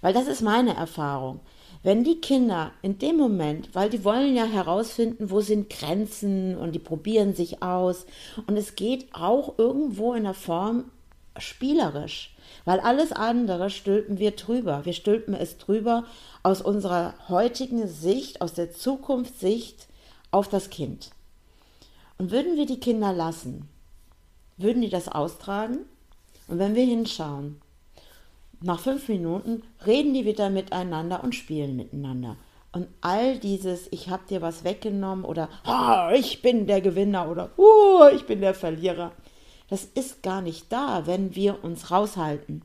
weil 0.00 0.12
das 0.12 0.26
ist 0.26 0.42
meine 0.42 0.74
Erfahrung. 0.74 1.40
Wenn 1.82 2.04
die 2.04 2.20
Kinder 2.20 2.72
in 2.82 2.98
dem 2.98 3.16
Moment, 3.16 3.74
weil 3.74 3.88
die 3.88 4.04
wollen 4.04 4.36
ja 4.36 4.44
herausfinden, 4.44 5.30
wo 5.30 5.40
sind 5.40 5.70
Grenzen 5.70 6.56
und 6.58 6.72
die 6.72 6.78
probieren 6.78 7.34
sich 7.34 7.62
aus 7.62 8.04
und 8.46 8.56
es 8.56 8.76
geht 8.76 9.14
auch 9.14 9.58
irgendwo 9.58 10.12
in 10.12 10.24
der 10.24 10.34
Form 10.34 10.84
spielerisch, 11.38 12.36
weil 12.64 12.80
alles 12.80 13.12
andere 13.12 13.70
stülpen 13.70 14.18
wir 14.18 14.32
drüber. 14.32 14.84
Wir 14.84 14.92
stülpen 14.92 15.32
es 15.32 15.56
drüber 15.56 16.04
aus 16.42 16.60
unserer 16.60 17.14
heutigen 17.28 17.88
Sicht, 17.88 18.42
aus 18.42 18.52
der 18.52 18.72
Zukunftssicht 18.72 19.86
auf 20.30 20.48
das 20.48 20.68
Kind. 20.68 21.10
Und 22.18 22.30
würden 22.30 22.56
wir 22.56 22.66
die 22.66 22.80
Kinder 22.80 23.14
lassen, 23.14 23.68
würden 24.58 24.82
die 24.82 24.90
das 24.90 25.08
austragen? 25.08 25.78
Und 26.48 26.58
wenn 26.58 26.74
wir 26.74 26.84
hinschauen, 26.84 27.62
nach 28.62 28.80
fünf 28.80 29.08
Minuten 29.08 29.62
reden 29.86 30.12
die 30.12 30.24
wieder 30.24 30.50
miteinander 30.50 31.24
und 31.24 31.34
spielen 31.34 31.76
miteinander. 31.76 32.36
Und 32.72 32.88
all 33.00 33.38
dieses, 33.38 33.88
ich 33.90 34.08
habe 34.10 34.22
dir 34.28 34.42
was 34.42 34.64
weggenommen 34.64 35.24
oder 35.24 35.48
oh, 35.66 36.14
ich 36.14 36.42
bin 36.42 36.66
der 36.66 36.80
Gewinner 36.80 37.28
oder 37.28 37.50
oh, 37.56 38.08
ich 38.14 38.26
bin 38.26 38.40
der 38.40 38.54
Verlierer, 38.54 39.12
das 39.68 39.84
ist 39.84 40.22
gar 40.22 40.42
nicht 40.42 40.72
da, 40.72 41.06
wenn 41.06 41.34
wir 41.34 41.64
uns 41.64 41.90
raushalten, 41.90 42.62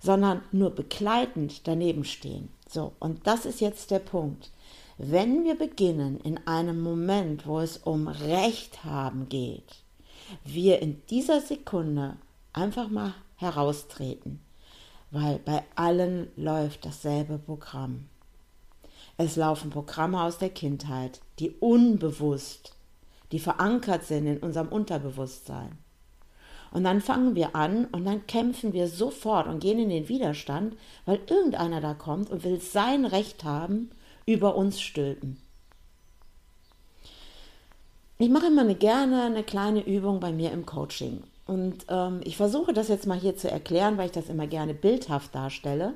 sondern 0.00 0.42
nur 0.52 0.70
begleitend 0.70 1.66
daneben 1.68 2.04
stehen. 2.04 2.48
So, 2.68 2.92
und 2.98 3.26
das 3.26 3.46
ist 3.46 3.60
jetzt 3.60 3.90
der 3.90 3.98
Punkt. 3.98 4.50
Wenn 4.96 5.44
wir 5.44 5.56
beginnen 5.56 6.20
in 6.20 6.46
einem 6.46 6.80
Moment, 6.80 7.46
wo 7.46 7.60
es 7.60 7.78
um 7.78 8.08
Recht 8.08 8.84
haben 8.84 9.28
geht, 9.28 9.82
wir 10.44 10.80
in 10.80 11.02
dieser 11.08 11.40
Sekunde 11.40 12.16
einfach 12.52 12.88
mal 12.88 13.14
heraustreten, 13.36 14.40
weil 15.10 15.38
bei 15.38 15.64
allen 15.74 16.28
läuft 16.36 16.84
dasselbe 16.84 17.38
Programm. 17.38 18.06
Es 19.16 19.36
laufen 19.36 19.70
Programme 19.70 20.22
aus 20.22 20.38
der 20.38 20.50
Kindheit, 20.50 21.20
die 21.38 21.50
unbewusst, 21.50 22.76
die 23.32 23.38
verankert 23.38 24.04
sind 24.04 24.26
in 24.26 24.38
unserem 24.38 24.68
Unterbewusstsein. 24.68 25.78
Und 26.72 26.84
dann 26.84 27.00
fangen 27.00 27.34
wir 27.34 27.56
an 27.56 27.86
und 27.86 28.04
dann 28.04 28.26
kämpfen 28.26 28.72
wir 28.72 28.86
sofort 28.86 29.48
und 29.48 29.60
gehen 29.60 29.78
in 29.78 29.88
den 29.88 30.08
Widerstand, 30.08 30.76
weil 31.04 31.20
irgendeiner 31.28 31.80
da 31.80 31.94
kommt 31.94 32.30
und 32.30 32.44
will 32.44 32.60
sein 32.60 33.04
Recht 33.04 33.42
haben, 33.44 33.90
über 34.24 34.54
uns 34.54 34.80
stülpen. 34.80 35.38
Ich 38.18 38.28
mache 38.28 38.46
immer 38.46 38.62
eine, 38.62 38.74
gerne 38.74 39.22
eine 39.22 39.42
kleine 39.42 39.84
Übung 39.84 40.20
bei 40.20 40.30
mir 40.30 40.52
im 40.52 40.66
Coaching. 40.66 41.24
Und 41.50 41.86
ähm, 41.88 42.20
ich 42.22 42.36
versuche 42.36 42.72
das 42.72 42.86
jetzt 42.86 43.08
mal 43.08 43.18
hier 43.18 43.36
zu 43.36 43.50
erklären, 43.50 43.98
weil 43.98 44.06
ich 44.06 44.12
das 44.12 44.28
immer 44.28 44.46
gerne 44.46 44.72
bildhaft 44.72 45.34
darstelle. 45.34 45.94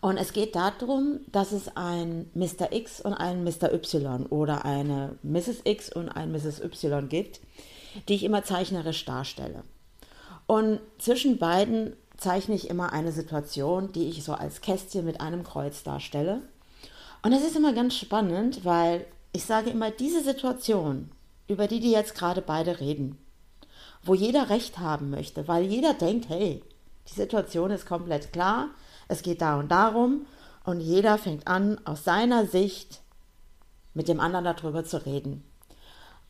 Und 0.00 0.16
es 0.16 0.32
geht 0.32 0.54
darum, 0.54 1.18
dass 1.32 1.50
es 1.50 1.76
ein 1.76 2.30
Mr. 2.34 2.70
X 2.70 3.00
und 3.00 3.14
ein 3.14 3.42
Mr. 3.42 3.74
Y 3.74 4.26
oder 4.26 4.64
eine 4.64 5.18
Mrs. 5.24 5.62
X 5.64 5.92
und 5.92 6.08
ein 6.08 6.30
Mrs. 6.30 6.60
Y 6.62 7.08
gibt, 7.08 7.40
die 8.08 8.14
ich 8.14 8.22
immer 8.22 8.44
zeichnerisch 8.44 9.04
darstelle. 9.06 9.64
Und 10.46 10.78
zwischen 11.00 11.38
beiden 11.38 11.96
zeichne 12.16 12.54
ich 12.54 12.70
immer 12.70 12.92
eine 12.92 13.10
Situation, 13.10 13.90
die 13.90 14.08
ich 14.08 14.22
so 14.22 14.34
als 14.34 14.60
Kästchen 14.60 15.04
mit 15.04 15.20
einem 15.20 15.42
Kreuz 15.42 15.82
darstelle. 15.82 16.42
Und 17.24 17.32
das 17.32 17.42
ist 17.42 17.56
immer 17.56 17.72
ganz 17.72 17.96
spannend, 17.96 18.64
weil 18.64 19.04
ich 19.32 19.44
sage 19.44 19.70
immer, 19.70 19.90
diese 19.90 20.22
Situation, 20.22 21.10
über 21.48 21.66
die 21.66 21.80
die 21.80 21.90
jetzt 21.90 22.14
gerade 22.14 22.40
beide 22.40 22.78
reden, 22.78 23.18
wo 24.02 24.14
jeder 24.14 24.48
Recht 24.50 24.78
haben 24.78 25.10
möchte, 25.10 25.46
weil 25.48 25.64
jeder 25.64 25.94
denkt, 25.94 26.28
hey, 26.28 26.62
die 27.08 27.14
Situation 27.14 27.70
ist 27.70 27.86
komplett 27.86 28.32
klar, 28.32 28.68
es 29.08 29.22
geht 29.22 29.40
da 29.42 29.58
und 29.58 29.70
darum 29.70 30.26
und 30.64 30.80
jeder 30.80 31.18
fängt 31.18 31.46
an, 31.46 31.80
aus 31.84 32.04
seiner 32.04 32.46
Sicht 32.46 33.00
mit 33.94 34.08
dem 34.08 34.20
anderen 34.20 34.44
darüber 34.44 34.84
zu 34.84 35.04
reden. 35.04 35.44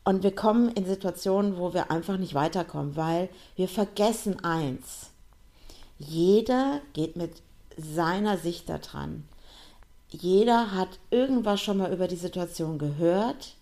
Und 0.03 0.23
wir 0.23 0.33
kommen 0.33 0.69
in 0.69 0.85
Situationen, 0.85 1.57
wo 1.57 1.73
wir 1.73 1.91
einfach 1.91 2.17
nicht 2.17 2.33
weiterkommen, 2.33 2.95
weil 2.95 3.29
wir 3.55 3.67
vergessen 3.67 4.43
eins. 4.43 5.11
Jeder 5.99 6.81
geht 6.93 7.15
mit 7.15 7.43
seiner 7.77 8.37
Sicht 8.37 8.67
da 8.67 8.79
dran. 8.79 9.25
Jeder 10.09 10.73
hat 10.73 10.99
irgendwas 11.11 11.61
schon 11.61 11.77
mal 11.77 11.93
über 11.93 12.07
die 12.07 12.15
Situation 12.15 12.79
gehört, 12.79 13.55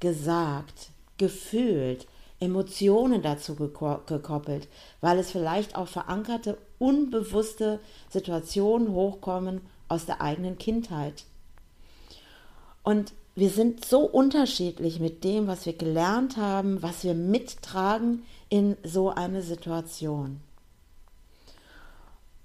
gesagt, 0.00 0.88
gefühlt, 1.18 2.06
Emotionen 2.46 3.22
dazu 3.22 3.54
gekoppelt, 3.54 4.68
weil 5.00 5.18
es 5.18 5.30
vielleicht 5.30 5.76
auch 5.76 5.88
verankerte, 5.88 6.56
unbewusste 6.78 7.80
Situationen 8.08 8.92
hochkommen 8.92 9.60
aus 9.88 10.06
der 10.06 10.20
eigenen 10.20 10.58
Kindheit. 10.58 11.24
Und 12.82 13.12
wir 13.34 13.50
sind 13.50 13.84
so 13.84 14.00
unterschiedlich 14.00 14.98
mit 14.98 15.22
dem, 15.22 15.46
was 15.46 15.66
wir 15.66 15.74
gelernt 15.74 16.36
haben, 16.36 16.82
was 16.82 17.04
wir 17.04 17.14
mittragen 17.14 18.22
in 18.48 18.76
so 18.82 19.10
eine 19.10 19.42
Situation. 19.42 20.40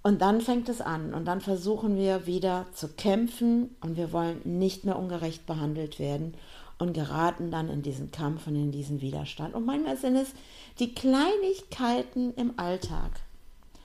Und 0.03 0.22
dann 0.22 0.41
fängt 0.41 0.67
es 0.67 0.81
an 0.81 1.13
und 1.13 1.25
dann 1.25 1.41
versuchen 1.41 1.96
wir 1.96 2.25
wieder 2.25 2.65
zu 2.74 2.88
kämpfen 2.88 3.75
und 3.81 3.98
wir 3.98 4.12
wollen 4.12 4.41
nicht 4.43 4.84
mehr 4.84 4.98
ungerecht 4.98 5.46
behandelt 5.46 6.00
werden 6.00 6.34
und 6.82 6.94
geraten 6.94 7.52
dann 7.52 7.70
in 7.70 7.84
diesen 7.84 8.12
Kampf 8.12 8.48
und 8.48 8.56
in 8.56 8.72
diesen 8.72 9.02
Widerstand. 9.02 9.54
Und 9.54 9.66
manchmal 9.66 9.98
sind 9.98 10.16
es 10.16 10.34
die 10.80 10.94
Kleinigkeiten 10.94 12.34
im 12.34 12.58
Alltag, 12.58 13.12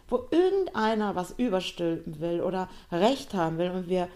wo 0.09 0.27
irgendeiner 0.31 1.15
was 1.15 1.33
überstülpen 1.33 2.21
will 2.21 2.41
oder 2.41 2.69
Recht 2.91 3.35
haben 3.35 3.59
will 3.59 3.71
und 3.71 3.89
wir 3.89 4.09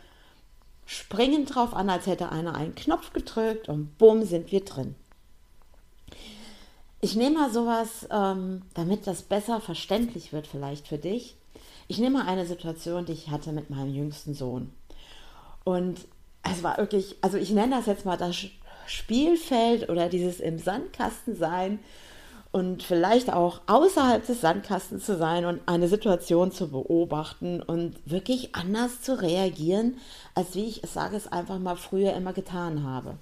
springen 0.87 1.45
drauf 1.45 1.75
an, 1.75 1.91
als 1.91 2.07
hätte 2.07 2.33
einer 2.33 2.55
einen 2.55 2.75
Knopf 2.75 3.13
gedrückt 3.13 3.69
und 3.69 3.97
bumm 3.99 4.25
sind 4.25 4.51
wir 4.51 4.65
drin. 4.65 4.95
Ich 7.03 7.17
nehme 7.17 7.39
mal 7.39 7.53
sowas, 7.53 8.09
ähm, 8.11 8.63
damit 8.75 9.07
das 9.07 9.23
besser 9.23 9.61
verständlich 9.61 10.33
wird 10.33 10.47
vielleicht 10.47 10.89
für 10.89 10.99
dich. 10.99 11.37
Ich 11.87 11.99
nehme 11.99 12.19
mal 12.19 12.27
eine 12.27 12.47
Situation, 12.47 13.05
die 13.05 13.13
ich 13.13 13.31
hatte 13.31 13.53
mit 13.53 13.71
meinem 13.71 13.95
jüngsten 13.95 14.35
Sohn. 14.35 14.73
Und 15.65 16.01
es 16.43 16.63
war 16.63 16.79
wirklich, 16.79 17.17
also 17.21 17.37
ich 17.37 17.51
nenne 17.51 17.77
das 17.77 17.87
jetzt 17.87 18.05
mal 18.05 18.17
das 18.17 18.37
Spielfeld 18.87 19.89
oder 19.89 20.09
dieses 20.09 20.41
im 20.41 20.59
Sandkasten 20.59 21.37
sein 21.37 21.79
und 22.53 22.83
vielleicht 22.83 23.33
auch 23.33 23.61
außerhalb 23.67 24.27
des 24.27 24.41
Sandkastens 24.41 25.07
zu 25.07 25.17
sein 25.17 25.45
und 25.45 25.61
eine 25.67 25.89
Situation 25.89 26.51
zu 26.51 26.69
beobachten 26.69 27.63
und 27.63 27.97
wirklich 28.05 28.55
anders 28.55 29.03
zu 29.03 29.21
reagieren, 29.21 29.99
als 30.35 30.55
wie 30.55 30.67
ich 30.67 30.83
es 30.83 30.93
sage 30.93 31.17
es 31.17 31.31
einfach 31.31 31.59
mal 31.59 31.77
früher 31.77 32.15
immer 32.15 32.33
getan 32.33 32.83
habe. 32.83 33.15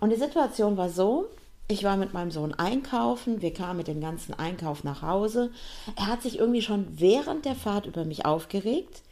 Und 0.00 0.10
die 0.10 0.16
Situation 0.16 0.76
war 0.76 0.90
so, 0.90 1.26
ich 1.68 1.84
war 1.84 1.96
mit 1.96 2.12
meinem 2.12 2.30
Sohn 2.30 2.54
einkaufen, 2.54 3.40
wir 3.40 3.52
kamen 3.52 3.78
mit 3.78 3.88
dem 3.88 4.00
ganzen 4.00 4.34
Einkauf 4.34 4.84
nach 4.84 5.02
Hause. 5.02 5.50
Er 5.96 6.06
hat 6.06 6.22
sich 6.22 6.38
irgendwie 6.38 6.62
schon 6.62 6.86
während 6.90 7.44
der 7.44 7.54
Fahrt 7.54 7.86
über 7.86 8.04
mich 8.04 8.26
aufgeregt 8.26 9.02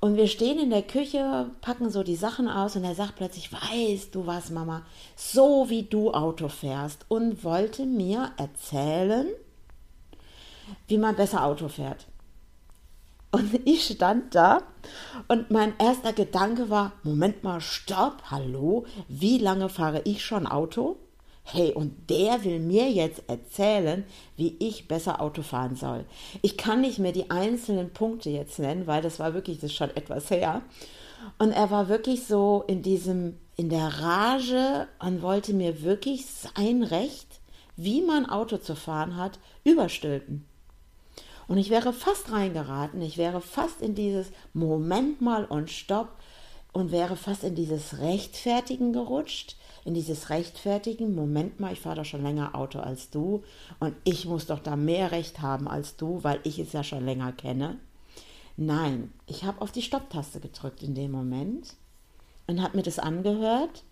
und 0.00 0.16
wir 0.16 0.28
stehen 0.28 0.58
in 0.58 0.70
der 0.70 0.82
Küche, 0.82 1.50
packen 1.60 1.90
so 1.90 2.02
die 2.02 2.16
Sachen 2.16 2.48
aus 2.48 2.76
und 2.76 2.84
er 2.84 2.94
sagt 2.94 3.16
plötzlich, 3.16 3.52
weißt 3.52 4.14
du 4.14 4.26
was, 4.26 4.50
Mama, 4.50 4.82
so 5.16 5.68
wie 5.68 5.82
du 5.82 6.12
Auto 6.12 6.48
fährst 6.48 7.04
und 7.08 7.42
wollte 7.42 7.84
mir 7.84 8.30
erzählen, 8.36 9.26
wie 10.86 10.98
man 10.98 11.16
besser 11.16 11.44
Auto 11.44 11.68
fährt. 11.68 12.06
Und 13.32 13.60
ich 13.66 13.86
stand 13.86 14.34
da 14.34 14.62
und 15.26 15.50
mein 15.50 15.74
erster 15.78 16.12
Gedanke 16.12 16.70
war, 16.70 16.92
Moment 17.02 17.42
mal, 17.42 17.60
stopp, 17.60 18.22
hallo, 18.30 18.86
wie 19.08 19.38
lange 19.38 19.68
fahre 19.68 20.02
ich 20.04 20.24
schon 20.24 20.46
Auto? 20.46 20.96
Hey, 21.50 21.72
und 21.72 22.10
der 22.10 22.44
will 22.44 22.60
mir 22.60 22.90
jetzt 22.90 23.22
erzählen, 23.26 24.04
wie 24.36 24.56
ich 24.58 24.86
besser 24.86 25.22
Auto 25.22 25.40
fahren 25.40 25.76
soll. 25.76 26.04
Ich 26.42 26.58
kann 26.58 26.82
nicht 26.82 26.98
mehr 26.98 27.12
die 27.12 27.30
einzelnen 27.30 27.90
Punkte 27.90 28.28
jetzt 28.28 28.58
nennen, 28.58 28.86
weil 28.86 29.00
das 29.00 29.18
war 29.18 29.32
wirklich, 29.32 29.58
das 29.58 29.72
schon 29.72 29.88
etwas 29.96 30.28
her. 30.28 30.60
Und 31.38 31.52
er 31.52 31.70
war 31.70 31.88
wirklich 31.88 32.26
so 32.26 32.64
in 32.66 32.82
diesem, 32.82 33.38
in 33.56 33.70
der 33.70 34.02
Rage 34.02 34.88
und 34.98 35.22
wollte 35.22 35.54
mir 35.54 35.82
wirklich 35.82 36.26
sein 36.26 36.82
Recht, 36.82 37.40
wie 37.76 38.02
man 38.02 38.26
Auto 38.26 38.58
zu 38.58 38.76
fahren 38.76 39.16
hat, 39.16 39.38
überstülpen. 39.64 40.44
Und 41.46 41.56
ich 41.56 41.70
wäre 41.70 41.94
fast 41.94 42.30
reingeraten, 42.30 43.00
ich 43.00 43.16
wäre 43.16 43.40
fast 43.40 43.80
in 43.80 43.94
dieses 43.94 44.26
Moment 44.52 45.22
mal 45.22 45.46
und 45.46 45.70
Stopp 45.70 46.10
und 46.74 46.92
wäre 46.92 47.16
fast 47.16 47.42
in 47.42 47.54
dieses 47.54 48.00
Rechtfertigen 48.00 48.92
gerutscht 48.92 49.56
in 49.84 49.94
dieses 49.94 50.30
Rechtfertigen, 50.30 51.14
Moment 51.14 51.60
mal, 51.60 51.72
ich 51.72 51.80
fahre 51.80 51.96
doch 51.96 52.04
schon 52.04 52.22
länger 52.22 52.54
Auto 52.54 52.78
als 52.78 53.10
du 53.10 53.42
und 53.80 53.94
ich 54.04 54.26
muss 54.26 54.46
doch 54.46 54.60
da 54.60 54.76
mehr 54.76 55.12
Recht 55.12 55.40
haben 55.40 55.68
als 55.68 55.96
du, 55.96 56.22
weil 56.22 56.40
ich 56.44 56.58
es 56.58 56.72
ja 56.72 56.84
schon 56.84 57.04
länger 57.04 57.32
kenne. 57.32 57.78
Nein, 58.56 59.12
ich 59.26 59.44
habe 59.44 59.60
auf 59.60 59.70
die 59.70 59.82
Stopptaste 59.82 60.40
gedrückt 60.40 60.82
in 60.82 60.94
dem 60.94 61.12
Moment 61.12 61.74
und 62.46 62.62
habe 62.62 62.76
mir 62.76 62.82
das 62.82 62.98
angehört 62.98 63.84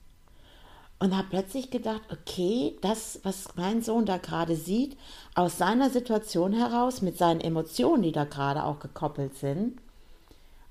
und 0.98 1.16
habe 1.16 1.28
plötzlich 1.30 1.70
gedacht, 1.70 2.02
okay, 2.10 2.76
das, 2.80 3.20
was 3.22 3.48
mein 3.56 3.82
Sohn 3.82 4.06
da 4.06 4.16
gerade 4.16 4.56
sieht, 4.56 4.96
aus 5.34 5.58
seiner 5.58 5.90
Situation 5.90 6.52
heraus, 6.52 7.02
mit 7.02 7.18
seinen 7.18 7.40
Emotionen, 7.40 8.02
die 8.02 8.12
da 8.12 8.24
gerade 8.24 8.64
auch 8.64 8.80
gekoppelt 8.80 9.36
sind, 9.36 9.78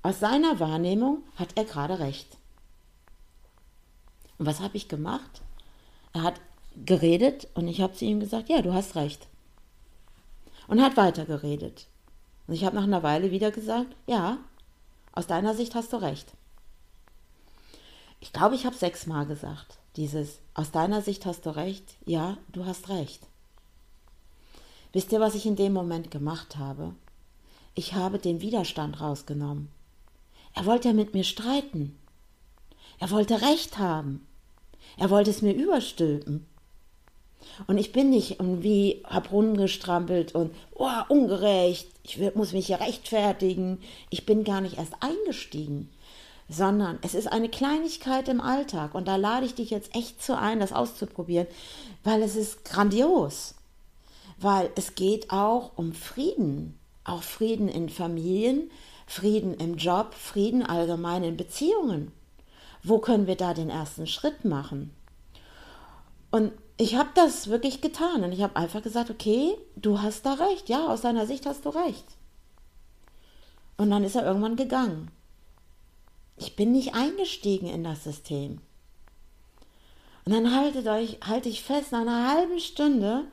aus 0.02 0.20
seiner 0.20 0.60
Wahrnehmung 0.60 1.22
hat 1.36 1.50
er 1.56 1.64
gerade 1.64 1.98
recht. 1.98 2.36
Und 4.38 4.46
was 4.46 4.60
habe 4.60 4.76
ich 4.76 4.88
gemacht? 4.88 5.42
Er 6.12 6.22
hat 6.22 6.40
geredet 6.84 7.48
und 7.54 7.68
ich 7.68 7.80
habe 7.80 7.94
zu 7.94 8.04
ihm 8.04 8.20
gesagt, 8.20 8.48
ja, 8.48 8.62
du 8.62 8.74
hast 8.74 8.96
recht. 8.96 9.26
Und 10.68 10.78
er 10.78 10.86
hat 10.86 10.96
weiter 10.96 11.24
geredet. 11.24 11.86
Und 12.46 12.54
ich 12.54 12.64
habe 12.64 12.76
nach 12.76 12.84
einer 12.84 13.02
Weile 13.02 13.30
wieder 13.30 13.50
gesagt, 13.50 13.94
ja, 14.06 14.38
aus 15.12 15.26
deiner 15.26 15.54
Sicht 15.54 15.74
hast 15.74 15.92
du 15.92 15.96
recht. 15.96 16.32
Ich 18.20 18.32
glaube, 18.32 18.54
ich 18.54 18.66
habe 18.66 18.76
sechsmal 18.76 19.26
gesagt, 19.26 19.78
dieses, 19.96 20.38
aus 20.54 20.70
deiner 20.70 21.02
Sicht 21.02 21.26
hast 21.26 21.46
du 21.46 21.56
recht, 21.56 21.96
ja, 22.04 22.36
du 22.52 22.64
hast 22.64 22.88
recht. 22.88 23.26
Wisst 24.92 25.12
ihr, 25.12 25.20
was 25.20 25.34
ich 25.34 25.46
in 25.46 25.56
dem 25.56 25.72
Moment 25.72 26.10
gemacht 26.10 26.56
habe? 26.56 26.94
Ich 27.74 27.94
habe 27.94 28.18
den 28.18 28.40
Widerstand 28.40 29.00
rausgenommen. 29.00 29.68
Er 30.54 30.64
wollte 30.64 30.88
ja 30.88 30.94
mit 30.94 31.12
mir 31.12 31.24
streiten. 31.24 31.98
Er 32.98 33.10
wollte 33.10 33.42
Recht 33.42 33.78
haben. 33.78 34.25
Er 34.96 35.10
wollte 35.10 35.30
es 35.30 35.42
mir 35.42 35.52
überstülpen. 35.52 36.46
Und 37.66 37.78
ich 37.78 37.92
bin 37.92 38.10
nicht 38.10 38.40
irgendwie, 38.40 39.02
hab 39.04 39.30
rumgestrampelt 39.30 40.34
und, 40.34 40.52
oh, 40.74 40.88
ungerecht, 41.08 41.88
ich 42.02 42.18
muss 42.34 42.52
mich 42.52 42.66
hier 42.66 42.80
rechtfertigen. 42.80 43.78
Ich 44.10 44.26
bin 44.26 44.44
gar 44.44 44.60
nicht 44.60 44.78
erst 44.78 44.94
eingestiegen, 45.00 45.90
sondern 46.48 46.98
es 47.02 47.14
ist 47.14 47.30
eine 47.32 47.48
Kleinigkeit 47.48 48.28
im 48.28 48.40
Alltag. 48.40 48.94
Und 48.94 49.06
da 49.08 49.16
lade 49.16 49.46
ich 49.46 49.54
dich 49.54 49.70
jetzt 49.70 49.94
echt 49.94 50.22
zu 50.22 50.36
ein, 50.38 50.60
das 50.60 50.72
auszuprobieren, 50.72 51.46
weil 52.04 52.22
es 52.22 52.36
ist 52.36 52.64
grandios. 52.64 53.54
weil 54.38 54.70
es 54.76 54.94
geht 54.94 55.30
auch 55.30 55.72
um 55.76 55.92
Frieden, 55.92 56.78
auch 57.04 57.22
Frieden 57.22 57.68
in 57.68 57.88
Familien, 57.88 58.70
Frieden 59.06 59.54
im 59.54 59.76
Job, 59.76 60.14
Frieden 60.14 60.62
allgemein 60.62 61.24
in 61.24 61.36
Beziehungen. 61.36 62.12
Wo 62.86 62.98
können 62.98 63.26
wir 63.26 63.34
da 63.34 63.52
den 63.52 63.68
ersten 63.68 64.06
Schritt 64.06 64.44
machen? 64.44 64.92
Und 66.30 66.52
ich 66.76 66.94
habe 66.94 67.08
das 67.16 67.48
wirklich 67.48 67.80
getan 67.80 68.22
und 68.22 68.30
ich 68.30 68.42
habe 68.42 68.54
einfach 68.54 68.80
gesagt, 68.80 69.10
okay, 69.10 69.56
du 69.74 70.02
hast 70.02 70.24
da 70.24 70.34
recht, 70.34 70.68
ja, 70.68 70.86
aus 70.86 71.00
deiner 71.00 71.26
Sicht 71.26 71.46
hast 71.46 71.64
du 71.64 71.70
recht. 71.70 72.04
Und 73.76 73.90
dann 73.90 74.04
ist 74.04 74.14
er 74.14 74.24
irgendwann 74.24 74.54
gegangen. 74.54 75.10
Ich 76.36 76.54
bin 76.54 76.70
nicht 76.70 76.94
eingestiegen 76.94 77.66
in 77.66 77.82
das 77.82 78.04
System. 78.04 78.60
Und 80.24 80.32
dann 80.32 80.54
haltet 80.54 80.86
euch, 80.86 81.18
halte 81.26 81.48
ich 81.48 81.64
fest, 81.64 81.90
nach 81.90 82.02
einer 82.02 82.30
halben 82.30 82.60
Stunde 82.60 83.24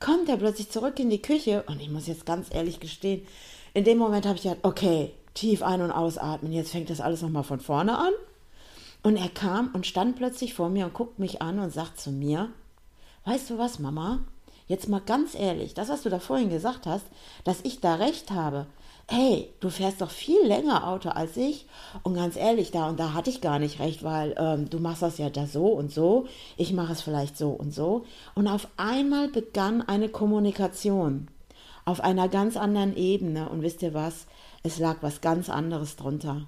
kommt 0.00 0.28
er 0.28 0.36
plötzlich 0.36 0.70
zurück 0.70 0.98
in 0.98 1.10
die 1.10 1.22
Küche 1.22 1.62
und 1.68 1.80
ich 1.80 1.90
muss 1.90 2.08
jetzt 2.08 2.26
ganz 2.26 2.52
ehrlich 2.52 2.80
gestehen, 2.80 3.24
in 3.72 3.84
dem 3.84 3.98
Moment 3.98 4.26
habe 4.26 4.36
ich 4.36 4.42
gedacht, 4.42 4.64
okay, 4.64 5.12
tief 5.34 5.62
ein- 5.62 5.82
und 5.82 5.92
ausatmen, 5.92 6.52
jetzt 6.52 6.72
fängt 6.72 6.90
das 6.90 7.00
alles 7.00 7.22
nochmal 7.22 7.44
von 7.44 7.60
vorne 7.60 7.96
an. 7.96 8.12
Und 9.02 9.16
er 9.16 9.28
kam 9.28 9.70
und 9.72 9.86
stand 9.86 10.16
plötzlich 10.16 10.54
vor 10.54 10.68
mir 10.68 10.86
und 10.86 10.94
guckt 10.94 11.18
mich 11.18 11.42
an 11.42 11.58
und 11.58 11.72
sagt 11.72 12.00
zu 12.00 12.10
mir, 12.10 12.50
weißt 13.24 13.50
du 13.50 13.58
was, 13.58 13.78
Mama? 13.78 14.20
Jetzt 14.68 14.88
mal 14.88 15.00
ganz 15.00 15.34
ehrlich, 15.36 15.74
das, 15.74 15.88
was 15.88 16.02
du 16.02 16.10
da 16.10 16.18
vorhin 16.18 16.50
gesagt 16.50 16.86
hast, 16.86 17.04
dass 17.44 17.60
ich 17.62 17.80
da 17.80 17.94
recht 17.94 18.32
habe, 18.32 18.66
hey, 19.08 19.48
du 19.60 19.70
fährst 19.70 20.00
doch 20.00 20.10
viel 20.10 20.44
länger 20.44 20.88
Auto 20.88 21.10
als 21.10 21.36
ich. 21.36 21.66
Und 22.02 22.14
ganz 22.14 22.36
ehrlich, 22.36 22.72
da 22.72 22.88
und 22.88 22.98
da 22.98 23.12
hatte 23.12 23.30
ich 23.30 23.40
gar 23.40 23.60
nicht 23.60 23.78
recht, 23.78 24.02
weil 24.02 24.34
ähm, 24.36 24.68
du 24.68 24.80
machst 24.80 25.02
das 25.02 25.18
ja 25.18 25.30
da 25.30 25.46
so 25.46 25.66
und 25.66 25.92
so, 25.92 26.26
ich 26.56 26.72
mache 26.72 26.92
es 26.92 27.02
vielleicht 27.02 27.38
so 27.38 27.50
und 27.50 27.72
so. 27.72 28.04
Und 28.34 28.48
auf 28.48 28.66
einmal 28.76 29.28
begann 29.28 29.82
eine 29.82 30.08
Kommunikation 30.08 31.28
auf 31.84 32.00
einer 32.00 32.28
ganz 32.28 32.56
anderen 32.56 32.96
Ebene. 32.96 33.48
Und 33.48 33.62
wisst 33.62 33.80
ihr 33.82 33.94
was? 33.94 34.26
Es 34.62 34.78
lag 34.78 34.96
was 35.00 35.22
ganz 35.22 35.48
anderes 35.48 35.96
drunter. 35.96 36.42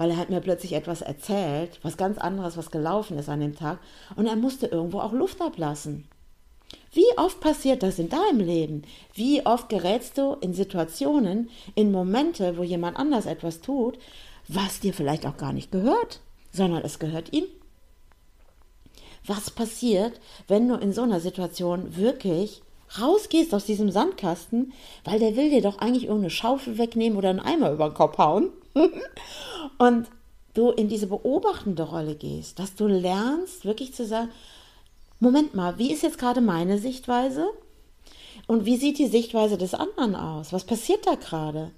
Weil 0.00 0.12
er 0.12 0.16
hat 0.16 0.30
mir 0.30 0.40
plötzlich 0.40 0.72
etwas 0.72 1.02
erzählt, 1.02 1.78
was 1.82 1.98
ganz 1.98 2.16
anderes, 2.16 2.56
was 2.56 2.70
gelaufen 2.70 3.18
ist 3.18 3.28
an 3.28 3.40
dem 3.40 3.54
Tag. 3.54 3.80
Und 4.16 4.24
er 4.24 4.34
musste 4.34 4.66
irgendwo 4.66 5.00
auch 5.00 5.12
Luft 5.12 5.42
ablassen. 5.42 6.08
Wie 6.90 7.18
oft 7.18 7.38
passiert 7.40 7.82
das 7.82 7.98
in 7.98 8.08
deinem 8.08 8.40
Leben? 8.40 8.84
Wie 9.12 9.44
oft 9.44 9.68
gerätst 9.68 10.16
du 10.16 10.38
in 10.40 10.54
Situationen, 10.54 11.50
in 11.74 11.92
Momente, 11.92 12.56
wo 12.56 12.62
jemand 12.62 12.96
anders 12.96 13.26
etwas 13.26 13.60
tut, 13.60 13.98
was 14.48 14.80
dir 14.80 14.94
vielleicht 14.94 15.26
auch 15.26 15.36
gar 15.36 15.52
nicht 15.52 15.70
gehört, 15.70 16.20
sondern 16.50 16.82
es 16.82 16.98
gehört 16.98 17.34
ihm? 17.34 17.44
Was 19.26 19.50
passiert, 19.50 20.18
wenn 20.48 20.66
du 20.66 20.76
in 20.76 20.94
so 20.94 21.02
einer 21.02 21.20
Situation 21.20 21.98
wirklich 21.98 22.62
rausgehst 22.98 23.52
aus 23.52 23.66
diesem 23.66 23.90
Sandkasten, 23.90 24.72
weil 25.04 25.18
der 25.18 25.36
will 25.36 25.50
dir 25.50 25.60
doch 25.60 25.76
eigentlich 25.76 26.04
irgendeine 26.04 26.30
Schaufel 26.30 26.78
wegnehmen 26.78 27.18
oder 27.18 27.28
einen 27.28 27.40
Eimer 27.40 27.70
über 27.70 27.90
den 27.90 27.94
Kopf 27.94 28.16
hauen 28.16 28.50
und 29.78 30.08
du 30.54 30.70
in 30.70 30.88
diese 30.88 31.06
beobachtende 31.06 31.82
Rolle 31.82 32.14
gehst, 32.14 32.58
dass 32.58 32.74
du 32.74 32.86
lernst, 32.86 33.64
wirklich 33.64 33.94
zu 33.94 34.04
sagen, 34.04 34.30
Moment 35.20 35.54
mal, 35.54 35.78
wie 35.78 35.92
ist 35.92 36.02
jetzt 36.02 36.18
gerade 36.18 36.40
meine 36.40 36.78
Sichtweise? 36.78 37.50
Und 38.46 38.64
wie 38.64 38.76
sieht 38.76 38.98
die 38.98 39.06
Sichtweise 39.06 39.58
des 39.58 39.74
anderen 39.74 40.16
aus? 40.16 40.52
Was 40.52 40.64
passiert 40.64 41.06
da 41.06 41.14
gerade? 41.14 41.72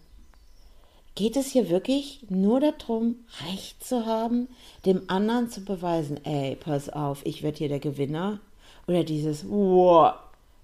Geht 1.14 1.36
es 1.36 1.48
hier 1.48 1.68
wirklich 1.68 2.24
nur 2.30 2.60
darum, 2.60 3.16
Recht 3.46 3.84
zu 3.84 4.06
haben, 4.06 4.48
dem 4.86 5.02
anderen 5.08 5.50
zu 5.50 5.64
beweisen, 5.64 6.24
ey, 6.24 6.56
pass 6.56 6.88
auf, 6.88 7.26
ich 7.26 7.42
werde 7.42 7.58
hier 7.58 7.68
der 7.68 7.80
Gewinner? 7.80 8.40
Oder 8.86 9.04
dieses, 9.04 9.44
wow, 9.48 10.14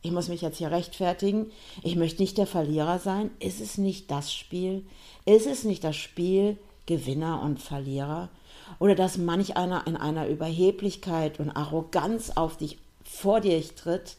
ich 0.08 0.14
muss 0.14 0.28
mich 0.28 0.40
jetzt 0.40 0.56
hier 0.56 0.70
rechtfertigen, 0.70 1.50
ich 1.82 1.94
möchte 1.94 2.22
nicht 2.22 2.38
der 2.38 2.46
Verlierer 2.46 2.98
sein? 2.98 3.30
Ist 3.40 3.60
es 3.60 3.76
nicht 3.76 4.10
das 4.10 4.32
Spiel? 4.32 4.86
Ist 5.26 5.46
es 5.46 5.64
nicht 5.64 5.84
das 5.84 5.96
Spiel 5.96 6.56
Gewinner 6.86 7.42
und 7.42 7.60
Verlierer? 7.60 8.30
Oder 8.78 8.94
dass 8.94 9.18
manch 9.18 9.58
einer 9.58 9.86
in 9.86 9.98
einer 9.98 10.26
Überheblichkeit 10.26 11.40
und 11.40 11.50
Arroganz 11.50 12.30
auf 12.30 12.56
dich 12.56 12.78
vor 13.04 13.42
dir 13.42 13.62
tritt 13.76 14.16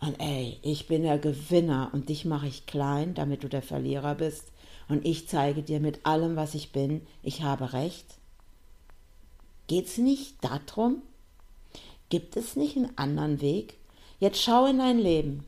und 0.00 0.18
ey, 0.18 0.56
ich 0.62 0.86
bin 0.86 1.02
der 1.02 1.18
Gewinner 1.18 1.90
und 1.92 2.08
dich 2.08 2.24
mache 2.24 2.46
ich 2.46 2.64
klein, 2.64 3.12
damit 3.12 3.44
du 3.44 3.48
der 3.48 3.60
Verlierer 3.62 4.14
bist 4.14 4.44
und 4.88 5.04
ich 5.04 5.28
zeige 5.28 5.62
dir 5.62 5.78
mit 5.78 6.06
allem, 6.06 6.36
was 6.36 6.54
ich 6.54 6.72
bin, 6.72 7.02
ich 7.22 7.42
habe 7.42 7.74
recht? 7.74 8.06
Geht's 9.66 9.98
nicht 9.98 10.36
darum? 10.40 11.02
Gibt 12.08 12.38
es 12.38 12.56
nicht 12.56 12.78
einen 12.78 12.96
anderen 12.96 13.42
Weg? 13.42 13.77
Jetzt 14.20 14.42
schau 14.42 14.66
in 14.66 14.78
dein 14.78 14.98
Leben. 14.98 15.44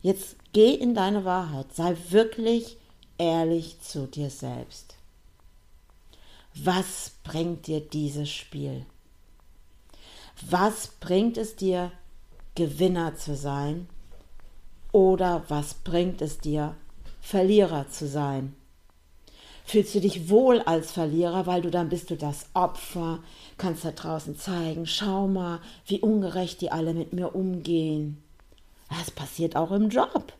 Jetzt 0.00 0.36
geh 0.52 0.74
in 0.74 0.94
deine 0.94 1.24
Wahrheit. 1.24 1.74
Sei 1.74 1.96
wirklich 2.08 2.76
ehrlich 3.18 3.80
zu 3.80 4.06
dir 4.06 4.30
selbst. 4.30 4.94
Was 6.54 7.12
bringt 7.24 7.66
dir 7.66 7.80
dieses 7.80 8.30
Spiel? 8.30 8.86
Was 10.48 10.86
bringt 10.86 11.36
es 11.36 11.56
dir, 11.56 11.92
Gewinner 12.54 13.16
zu 13.16 13.36
sein? 13.36 13.88
Oder 14.92 15.44
was 15.48 15.74
bringt 15.74 16.22
es 16.22 16.38
dir, 16.38 16.74
Verlierer 17.20 17.88
zu 17.90 18.08
sein? 18.08 18.56
Fühlst 19.68 19.94
du 19.94 20.00
dich 20.00 20.30
wohl 20.30 20.62
als 20.62 20.92
Verlierer, 20.92 21.44
weil 21.44 21.60
du 21.60 21.70
dann 21.70 21.90
bist 21.90 22.08
du 22.08 22.16
das 22.16 22.46
Opfer, 22.54 23.18
kannst 23.58 23.84
da 23.84 23.90
draußen 23.90 24.38
zeigen, 24.38 24.86
schau 24.86 25.28
mal, 25.28 25.60
wie 25.84 26.00
ungerecht 26.00 26.62
die 26.62 26.72
alle 26.72 26.94
mit 26.94 27.12
mir 27.12 27.34
umgehen. 27.34 28.16
Das 28.88 29.10
passiert 29.10 29.56
auch 29.56 29.70
im 29.72 29.90
Job. 29.90 30.32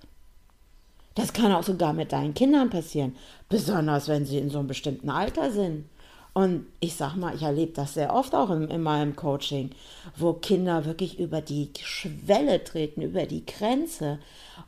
Das 1.15 1.35
kann 1.35 1.53
auch 1.53 1.63
sogar 1.63 1.93
mit 1.93 2.13
deinen 2.13 2.33
Kindern 2.33 2.71
passieren, 2.71 3.17
besonders 3.51 4.09
wenn 4.09 4.25
sie 4.25 4.39
in 4.39 4.49
so 4.49 4.61
einem 4.61 4.69
bestimmten 4.69 5.11
Alter 5.11 5.51
sind. 5.51 5.85
Und 6.33 6.65
ich 6.81 6.95
sag 6.95 7.15
mal, 7.17 7.35
ich 7.35 7.43
erlebe 7.43 7.73
das 7.73 7.93
sehr 7.93 8.15
oft 8.15 8.35
auch 8.35 8.49
in, 8.49 8.69
in, 8.69 8.81
meinem 8.81 9.15
Coaching, 9.15 9.73
wo 10.17 10.33
Kinder 10.33 10.87
wirklich 10.87 11.19
über 11.19 11.43
die 11.43 11.69
Schwelle 11.83 12.65
treten, 12.65 13.03
über 13.03 13.27
die 13.27 13.45
Grenze 13.45 14.21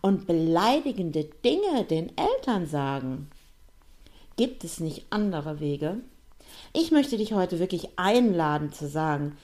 und 0.02 0.26
beleidigende 0.26 1.24
Dinge 1.42 1.84
den 1.88 2.12
Eltern 2.18 2.66
sagen. 2.66 3.30
Gibt 4.40 4.64
es 4.64 4.80
nicht 4.80 5.04
andere 5.10 5.60
Wege? 5.60 6.00
Ich 6.72 6.90
möchte 6.92 7.18
dich 7.18 7.34
heute 7.34 7.58
wirklich 7.58 7.98
einladen 7.98 8.72
zu 8.72 8.88
sagen, 8.88 9.36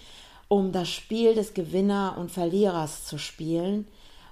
um 0.48 0.72
das 0.72 0.88
Spiel 0.88 1.34
des 1.34 1.54
Gewinner 1.54 2.16
und 2.18 2.30
Verlierers 2.30 3.06
zu 3.06 3.18
spielen. 3.18 3.86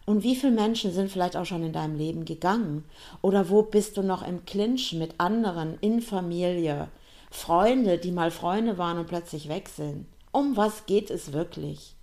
Und 0.07 0.23
wie 0.23 0.37
viele 0.37 0.53
Menschen 0.53 0.93
sind 0.93 1.11
vielleicht 1.11 1.37
auch 1.37 1.45
schon 1.45 1.65
in 1.65 1.73
deinem 1.73 1.97
Leben 1.97 2.25
gegangen? 2.25 2.85
Oder 3.23 3.51
wo 3.51 3.63
bist 3.63 3.97
du 3.97 4.03
noch 4.03 4.27
im 4.27 4.45
Clinch 4.47 4.93
mit 4.93 5.17
anderen 5.19 5.79
in 5.81 6.01
Familie? 6.01 6.89
Freunde, 7.31 7.99
die 7.99 8.13
mal 8.13 8.31
Freunde 8.31 8.79
waren 8.79 8.99
und 8.99 9.09
plötzlich 9.09 9.49
weg 9.49 9.69
sind. 9.69 10.07
Um 10.31 10.57
was 10.57 10.87
geht 10.87 11.11
es 11.11 11.33
wirklich? 11.33 11.97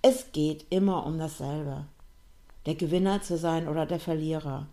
Es 0.00 0.32
geht 0.32 0.64
immer 0.70 1.04
um 1.04 1.18
dasselbe. 1.18 1.84
Der 2.64 2.74
Gewinner 2.76 3.20
zu 3.20 3.36
sein 3.36 3.68
oder 3.68 3.84
der 3.84 4.00
Verlierer. 4.00 4.66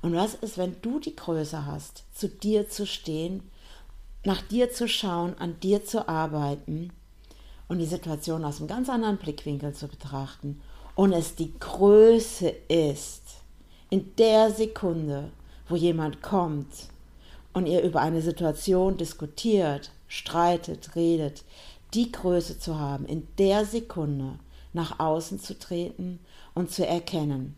Und 0.00 0.14
was 0.14 0.34
ist, 0.34 0.56
wenn 0.56 0.80
du 0.80 1.00
die 1.00 1.16
Größe 1.16 1.66
hast, 1.66 2.04
zu 2.14 2.28
dir 2.28 2.70
zu 2.70 2.86
stehen, 2.86 3.42
nach 4.24 4.40
dir 4.40 4.72
zu 4.72 4.88
schauen, 4.88 5.36
an 5.38 5.60
dir 5.60 5.84
zu 5.84 6.08
arbeiten 6.08 6.92
und 7.68 7.78
die 7.78 7.86
Situation 7.86 8.44
aus 8.44 8.58
einem 8.58 8.68
ganz 8.68 8.88
anderen 8.88 9.18
Blickwinkel 9.18 9.74
zu 9.74 9.86
betrachten 9.86 10.62
und 10.98 11.12
es 11.12 11.36
die 11.36 11.56
Größe 11.60 12.48
ist, 12.66 13.22
in 13.88 14.16
der 14.16 14.50
Sekunde, 14.50 15.30
wo 15.68 15.76
jemand 15.76 16.22
kommt 16.22 16.88
und 17.52 17.66
ihr 17.66 17.82
über 17.82 18.00
eine 18.00 18.20
Situation 18.20 18.96
diskutiert, 18.96 19.92
streitet, 20.08 20.96
redet, 20.96 21.44
die 21.94 22.10
Größe 22.10 22.58
zu 22.58 22.80
haben, 22.80 23.06
in 23.06 23.28
der 23.38 23.64
Sekunde 23.64 24.40
nach 24.72 24.98
außen 24.98 25.38
zu 25.38 25.56
treten 25.56 26.18
und 26.52 26.72
zu 26.72 26.84
erkennen, 26.84 27.54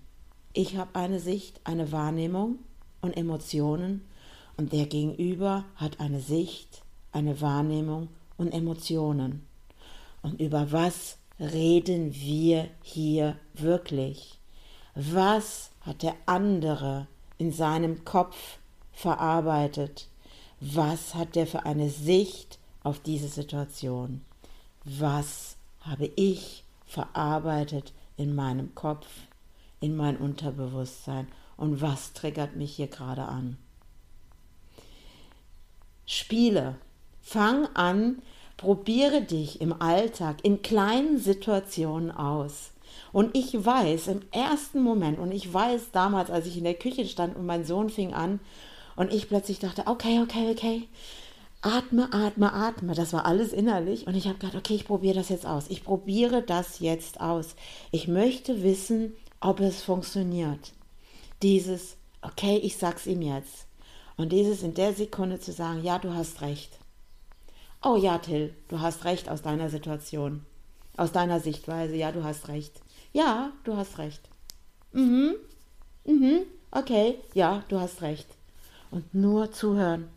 ich 0.53 0.76
habe 0.76 0.94
eine 0.94 1.18
Sicht, 1.18 1.62
eine 1.64 1.92
Wahrnehmung 1.92 2.59
und 3.00 3.16
Emotionen 3.16 4.05
und 4.59 4.74
der 4.74 4.85
Gegenüber 4.85 5.64
hat 5.76 5.98
eine 5.98 6.20
Sicht, 6.20 6.83
eine 7.11 7.40
Wahrnehmung 7.40 8.09
und 8.37 8.53
Emotionen. 8.53 9.46
Und 10.20 10.38
über 10.38 10.72
was 10.72 11.16
reden 11.40 12.14
wir 12.14 12.68
hier 12.83 13.37
wirklich? 13.55 14.38
Was 14.94 15.70
hat 15.81 16.03
der 16.03 16.14
andere 16.26 17.07
in 17.38 17.53
seinem 17.53 18.05
Kopf 18.05 18.59
verarbeitet? 18.92 20.09
Was 20.61 21.14
hat 21.14 21.37
der 21.37 21.46
für 21.46 21.64
eine 21.64 21.88
Sicht 21.88 22.59
auf 22.83 23.00
diese 23.00 23.29
Situation? 23.29 24.20
Was 24.85 25.57
habe 25.81 26.11
ich 26.16 26.64
verarbeitet 26.85 27.94
in 28.16 28.35
meinem 28.35 28.74
Kopf, 28.74 29.07
in 29.81 29.96
mein 29.96 30.18
Unterbewusstsein? 30.18 31.29
Und 31.57 31.81
was 31.81 32.12
triggert 32.12 32.57
mich 32.57 32.76
hier 32.76 32.88
gerade 32.88 33.24
an? 33.24 33.57
Spiele. 36.05 36.76
Fang 37.22 37.66
an, 37.74 38.20
probiere 38.61 39.23
dich 39.23 39.62
im 39.62 39.81
Alltag 39.81 40.37
in 40.42 40.61
kleinen 40.61 41.18
Situationen 41.18 42.11
aus. 42.11 42.73
Und 43.11 43.35
ich 43.35 43.64
weiß 43.64 44.09
im 44.09 44.20
ersten 44.33 44.83
Moment, 44.83 45.18
und 45.18 45.33
ich 45.33 45.53
weiß 45.53 45.92
damals, 45.92 46.31
als 46.31 46.46
ich 46.46 46.59
in 46.59 46.64
der 46.64 46.75
Küche 46.75 47.07
stand 47.07 47.37
und 47.37 47.46
mein 47.46 47.64
Sohn 47.64 47.88
fing 47.88 48.12
an, 48.12 48.38
und 48.96 49.14
ich 49.14 49.29
plötzlich 49.29 49.61
dachte, 49.61 49.87
okay, 49.87 50.20
okay, 50.20 50.51
okay, 50.51 50.88
atme, 51.62 52.12
atme, 52.12 52.53
atme. 52.53 52.94
Das 52.94 53.14
war 53.14 53.25
alles 53.25 53.55
innerlich. 53.55 54.07
Und 54.07 54.14
ich 54.14 54.27
habe 54.27 54.37
gedacht, 54.37 54.57
okay, 54.57 54.75
ich 54.75 54.85
probiere 54.85 55.14
das 55.14 55.31
jetzt 55.31 55.46
aus. 55.46 55.64
Ich 55.70 55.83
probiere 55.83 56.42
das 56.42 56.81
jetzt 56.81 57.18
aus. 57.18 57.55
Ich 57.92 58.09
möchte 58.09 58.62
wissen, 58.62 59.14
ob 59.40 59.61
es 59.61 59.81
funktioniert. 59.81 60.73
Dieses, 61.42 61.96
okay, 62.20 62.59
ich 62.59 62.77
sag's 62.77 63.07
ihm 63.07 63.23
jetzt. 63.23 63.66
Und 64.18 64.33
dieses 64.33 64.62
in 64.62 64.75
der 64.75 64.92
Sekunde 64.92 65.40
zu 65.40 65.51
sagen, 65.51 65.83
ja, 65.83 65.99
du 65.99 66.12
hast 66.12 66.42
recht. 66.42 66.80
Oh 67.83 67.97
ja, 67.97 68.19
Till, 68.19 68.55
du 68.69 68.81
hast 68.81 69.05
recht 69.05 69.29
aus 69.29 69.40
deiner 69.40 69.71
Situation. 69.71 70.45
Aus 70.97 71.12
deiner 71.12 71.40
Sichtweise, 71.40 71.97
ja, 71.97 72.12
du 72.12 72.25
hast 72.25 72.49
recht. 72.49 72.83
Ja, 73.12 73.53
du 73.64 73.77
hast 73.77 73.97
recht. 73.97 74.21
Mhm. 74.93 75.35
Mhm. 76.05 76.43
Okay, 76.71 77.19
ja, 77.35 77.64
du 77.69 77.81
hast 77.81 78.03
recht. 78.03 78.27
Und 78.90 79.14
nur 79.14 79.51
zuhören, 79.53 80.09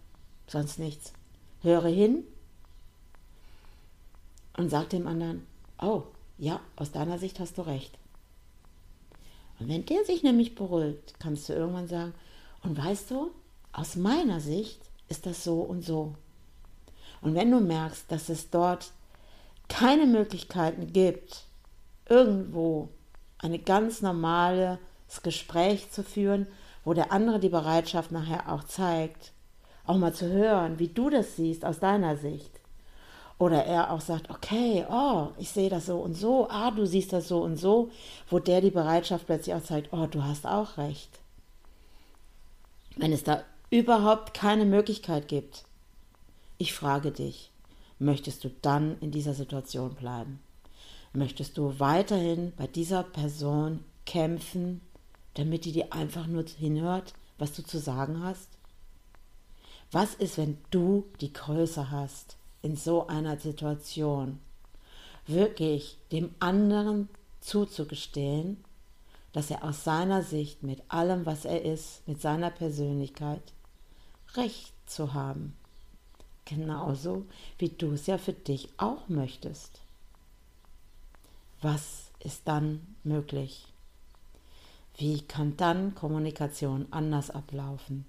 sonst 0.47 0.77
nichts. 0.77 1.13
Höre 1.61 1.87
hin 1.87 2.25
und 4.57 4.69
sag 4.69 4.89
dem 4.89 5.07
anderen, 5.07 5.47
oh, 5.81 6.03
ja, 6.37 6.59
aus 6.75 6.91
deiner 6.91 7.17
Sicht 7.17 7.39
hast 7.39 7.57
du 7.57 7.61
recht. 7.61 7.97
Und 9.59 9.69
wenn 9.69 9.85
der 9.85 10.03
sich 10.03 10.23
nämlich 10.23 10.55
beruhigt, 10.55 11.13
kannst 11.19 11.47
du 11.47 11.53
irgendwann 11.53 11.87
sagen, 11.87 12.13
und 12.63 12.77
weißt 12.77 13.11
du, 13.11 13.31
aus 13.71 13.95
meiner 13.95 14.39
Sicht 14.39 14.81
ist 15.07 15.25
das 15.25 15.43
so 15.43 15.61
und 15.61 15.83
so. 15.83 16.15
Und 17.23 17.35
wenn 17.35 17.51
du 17.51 17.61
merkst, 17.61 18.11
dass 18.11 18.29
es 18.29 18.49
dort 18.49 18.91
keine 19.69 20.05
Möglichkeiten 20.05 20.91
gibt, 20.91 21.43
irgendwo 22.09 22.89
ein 23.39 23.63
ganz 23.63 24.01
normales 24.01 24.77
Gespräch 25.23 25.89
zu 25.89 26.03
führen, 26.03 26.47
wo 26.83 26.93
der 26.93 27.11
andere 27.13 27.39
die 27.39 27.49
Bereitschaft 27.49 28.11
nachher 28.11 28.51
auch 28.51 28.65
zeigt, 28.65 29.31
auch 29.85 29.97
mal 29.97 30.13
zu 30.13 30.27
hören, 30.29 30.79
wie 30.79 30.89
du 30.89 31.09
das 31.09 31.37
siehst 31.37 31.63
aus 31.63 31.79
deiner 31.79 32.17
Sicht. 32.17 32.51
Oder 33.39 33.65
er 33.65 33.91
auch 33.91 34.01
sagt, 34.01 34.29
okay, 34.29 34.85
oh, 34.89 35.29
ich 35.37 35.49
sehe 35.49 35.69
das 35.69 35.87
so 35.87 35.99
und 35.99 36.15
so, 36.15 36.47
ah, 36.49 36.71
du 36.71 36.85
siehst 36.85 37.13
das 37.13 37.27
so 37.29 37.41
und 37.41 37.57
so, 37.57 37.89
wo 38.29 38.39
der 38.39 38.61
die 38.61 38.69
Bereitschaft 38.69 39.25
plötzlich 39.25 39.55
auch 39.55 39.63
zeigt, 39.63 39.91
oh, 39.91 40.07
du 40.07 40.23
hast 40.23 40.45
auch 40.45 40.77
recht. 40.77 41.19
Wenn 42.95 43.11
es 43.11 43.23
da 43.23 43.43
überhaupt 43.69 44.33
keine 44.33 44.65
Möglichkeit 44.65 45.27
gibt, 45.27 45.63
ich 46.63 46.71
frage 46.71 47.11
dich, 47.11 47.51
möchtest 47.99 48.45
du 48.45 48.49
dann 48.61 48.97
in 49.01 49.11
dieser 49.11 49.33
Situation 49.33 49.95
bleiben? 49.95 50.39
Möchtest 51.11 51.57
du 51.57 51.77
weiterhin 51.77 52.53
bei 52.55 52.67
dieser 52.67 53.03
Person 53.03 53.83
kämpfen, 54.05 54.79
damit 55.33 55.65
die 55.65 55.73
dir 55.73 55.91
einfach 55.91 56.25
nur 56.25 56.45
hinhört, 56.45 57.15
was 57.37 57.51
du 57.51 57.63
zu 57.63 57.79
sagen 57.79 58.23
hast? 58.23 58.47
Was 59.91 60.15
ist, 60.15 60.37
wenn 60.37 60.57
du 60.71 61.03
die 61.19 61.33
Größe 61.33 61.91
hast, 61.91 62.37
in 62.61 62.77
so 62.77 63.07
einer 63.07 63.37
Situation 63.37 64.39
wirklich 65.27 65.97
dem 66.13 66.33
anderen 66.39 67.09
zuzugestehen, 67.41 68.63
dass 69.33 69.51
er 69.51 69.65
aus 69.65 69.83
seiner 69.83 70.23
Sicht 70.23 70.63
mit 70.63 70.81
allem, 70.87 71.25
was 71.25 71.43
er 71.43 71.61
ist, 71.65 72.07
mit 72.07 72.21
seiner 72.21 72.51
Persönlichkeit, 72.51 73.43
Recht 74.35 74.71
zu 74.85 75.13
haben? 75.13 75.57
Genauso 76.45 77.25
wie 77.57 77.69
du 77.69 77.93
es 77.93 78.07
ja 78.07 78.17
für 78.17 78.33
dich 78.33 78.69
auch 78.77 79.07
möchtest. 79.07 79.79
Was 81.61 82.11
ist 82.19 82.41
dann 82.45 82.95
möglich? 83.03 83.67
Wie 84.97 85.21
kann 85.21 85.57
dann 85.57 85.95
Kommunikation 85.95 86.87
anders 86.91 87.31
ablaufen? 87.31 88.05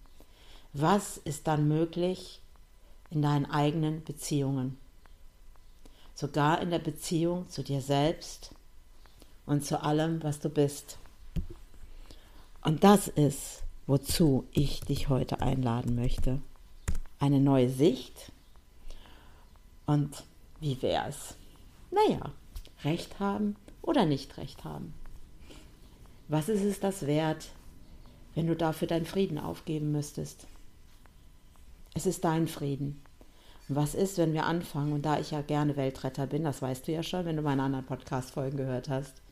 Was 0.73 1.18
ist 1.18 1.47
dann 1.47 1.68
möglich 1.68 2.40
in 3.11 3.23
deinen 3.23 3.47
eigenen 3.47 4.03
Beziehungen? 4.03 4.77
Sogar 6.14 6.61
in 6.61 6.70
der 6.70 6.81
Beziehung 6.81 7.49
zu 7.49 7.62
dir 7.62 7.81
selbst 7.81 8.51
und 9.47 9.64
zu 9.64 9.83
allem, 9.83 10.23
was 10.23 10.40
du 10.40 10.49
bist. 10.49 10.99
Und 12.62 12.83
das 12.83 13.09
ist, 13.09 13.62
wozu 13.87 14.44
ich 14.53 14.81
dich 14.81 15.09
heute 15.09 15.40
einladen 15.40 15.94
möchte. 15.94 16.40
Eine 17.18 17.40
neue 17.40 17.70
Sicht. 17.70 18.33
Und 19.87 20.24
wie 20.61 20.81
wäre 20.83 21.09
es? 21.09 21.37
Naja, 21.90 22.33
Recht 22.85 23.20
haben 23.20 23.57
oder 23.83 24.07
nicht 24.07 24.37
Recht 24.37 24.64
haben. 24.64 24.94
Was 26.29 26.48
ist 26.48 26.64
es 26.64 26.81
das 26.81 27.07
wert, 27.07 27.48
wenn 28.35 28.46
du 28.46 28.57
dafür 28.57 28.88
deinen 28.88 29.07
Frieden 29.07 29.38
aufgeben 29.38 29.92
müsstest? 29.92 30.46
Es 31.94 32.07
ist 32.07 32.24
dein 32.24 32.48
Frieden. 32.48 33.00
Was 33.68 33.94
ist, 33.94 34.18
wenn 34.18 34.33
wir 34.35 34.44
anfangen, 34.44 34.92
und 34.92 35.07
da 35.07 35.18
ich 35.18 35.31
ja 35.31 35.40
gerne 35.40 35.77
Weltretter 35.77 36.27
bin, 36.27 36.44
das 36.44 36.61
weißt 36.61 36.87
du 36.87 36.92
ja 36.92 37.03
schon, 37.03 37.24
wenn 37.24 37.37
du 37.37 37.42
meine 37.42 37.62
anderen 37.62 37.87
Podcast-Folgen 37.87 38.59
gehört 38.59 38.88
hast, 38.88 39.22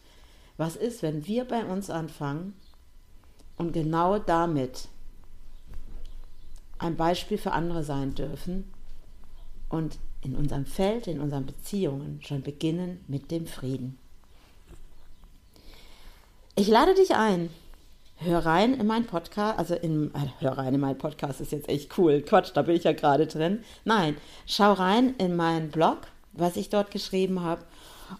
was 0.56 0.76
ist, 0.76 1.02
wenn 1.02 1.26
wir 1.26 1.44
bei 1.44 1.64
uns 1.64 1.90
anfangen 1.90 2.54
und 3.56 3.72
genau 3.72 4.18
damit 4.18 4.88
ein 6.82 6.96
Beispiel 6.96 7.38
für 7.38 7.52
andere 7.52 7.84
sein 7.84 8.14
dürfen 8.14 8.70
und 9.68 9.98
in 10.22 10.36
unserem 10.36 10.66
Feld, 10.66 11.06
in 11.06 11.20
unseren 11.20 11.46
Beziehungen 11.46 12.20
schon 12.22 12.42
beginnen 12.42 13.04
mit 13.08 13.30
dem 13.30 13.46
Frieden. 13.46 13.98
Ich 16.54 16.68
lade 16.68 16.94
dich 16.94 17.14
ein. 17.14 17.50
Hör 18.16 18.46
rein 18.46 18.74
in 18.74 18.86
meinen 18.86 19.06
Podcast, 19.06 19.58
also 19.58 19.74
in, 19.74 20.14
äh, 20.14 20.28
hör 20.38 20.58
rein 20.58 20.74
in 20.74 20.80
meinen 20.80 20.98
Podcast 20.98 21.40
ist 21.40 21.50
jetzt 21.50 21.68
echt 21.68 21.98
cool. 21.98 22.20
Quatsch, 22.20 22.50
da 22.54 22.62
bin 22.62 22.76
ich 22.76 22.84
ja 22.84 22.92
gerade 22.92 23.26
drin. 23.26 23.64
Nein, 23.84 24.16
schau 24.46 24.74
rein 24.74 25.14
in 25.18 25.34
meinen 25.34 25.70
Blog, 25.70 25.98
was 26.32 26.56
ich 26.56 26.68
dort 26.68 26.92
geschrieben 26.92 27.42
habe. 27.42 27.64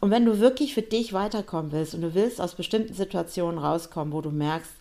Und 0.01 0.11
wenn 0.11 0.25
du 0.25 0.41
wirklich 0.41 0.75
für 0.75 0.83
dich 0.83 1.13
weiterkommen 1.13 1.71
willst 1.71 1.95
und 1.95 2.01
du 2.01 2.15
willst 2.15 2.41
aus 2.41 2.55
bestimmten 2.55 2.95
Situationen 2.95 3.59
rauskommen, 3.59 4.13
wo 4.13 4.23
du 4.23 4.31
merkst, 4.31 4.73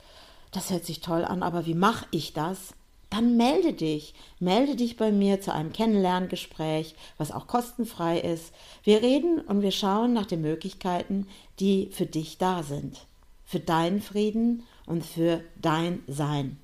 das 0.51 0.71
hört 0.71 0.85
sich 0.85 1.01
toll 1.01 1.23
an, 1.23 1.43
aber 1.43 1.65
wie 1.65 1.75
mache 1.75 2.05
ich 2.11 2.33
das? 2.33 2.73
Dann 3.11 3.37
melde 3.37 3.73
dich. 3.73 4.15
Melde 4.39 4.75
dich 4.75 4.97
bei 4.97 5.11
mir 5.11 5.39
zu 5.39 5.53
einem 5.53 5.71
Kennenlerngespräch, 5.71 6.95
was 7.19 7.31
auch 7.31 7.45
kostenfrei 7.45 8.19
ist. 8.19 8.51
Wir 8.83 9.03
reden 9.03 9.39
und 9.41 9.61
wir 9.61 9.71
schauen 9.71 10.13
nach 10.13 10.25
den 10.25 10.41
Möglichkeiten, 10.41 11.27
die 11.59 11.89
für 11.91 12.07
dich 12.07 12.39
da 12.39 12.63
sind 12.63 13.05
für 13.51 13.59
deinen 13.59 14.01
Frieden 14.01 14.63
und 14.85 15.05
für 15.05 15.41
dein 15.61 16.03
Sein. 16.07 16.57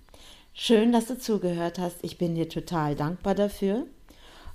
Schön, 0.53 0.93
dass 0.93 1.07
du 1.07 1.19
zugehört 1.19 1.79
hast. 1.79 1.97
Ich 2.01 2.17
bin 2.17 2.33
dir 2.33 2.47
total 2.47 2.95
dankbar 2.95 3.35
dafür. 3.35 3.85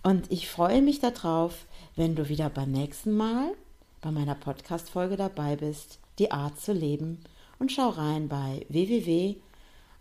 Und 0.03 0.33
ich 0.33 0.49
freue 0.49 0.81
mich 0.81 0.99
darauf, 0.99 1.67
wenn 1.95 2.15
du 2.15 2.31
wieder 2.31 2.49
beim 2.49 2.73
nächsten 2.73 3.13
Mal 3.13 3.53
bei 4.01 4.11
meiner 4.11 4.35
Podcast-Folge 4.35 5.19
dabei 5.19 5.57
bist, 5.57 5.99
die 6.19 6.31
Art 6.31 6.59
zu 6.59 6.73
leben. 6.73 7.21
Und 7.59 7.71
schau 7.71 7.91
rein 7.91 8.29
bei 8.29 8.65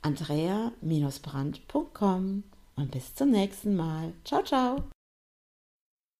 www.andrea-brand.com. 0.03 2.43
Und 2.75 2.91
bis 2.91 3.13
zum 3.13 3.31
nächsten 3.31 3.75
Mal. 3.75 4.13
Ciao, 4.23 4.41
ciao. 4.43 4.77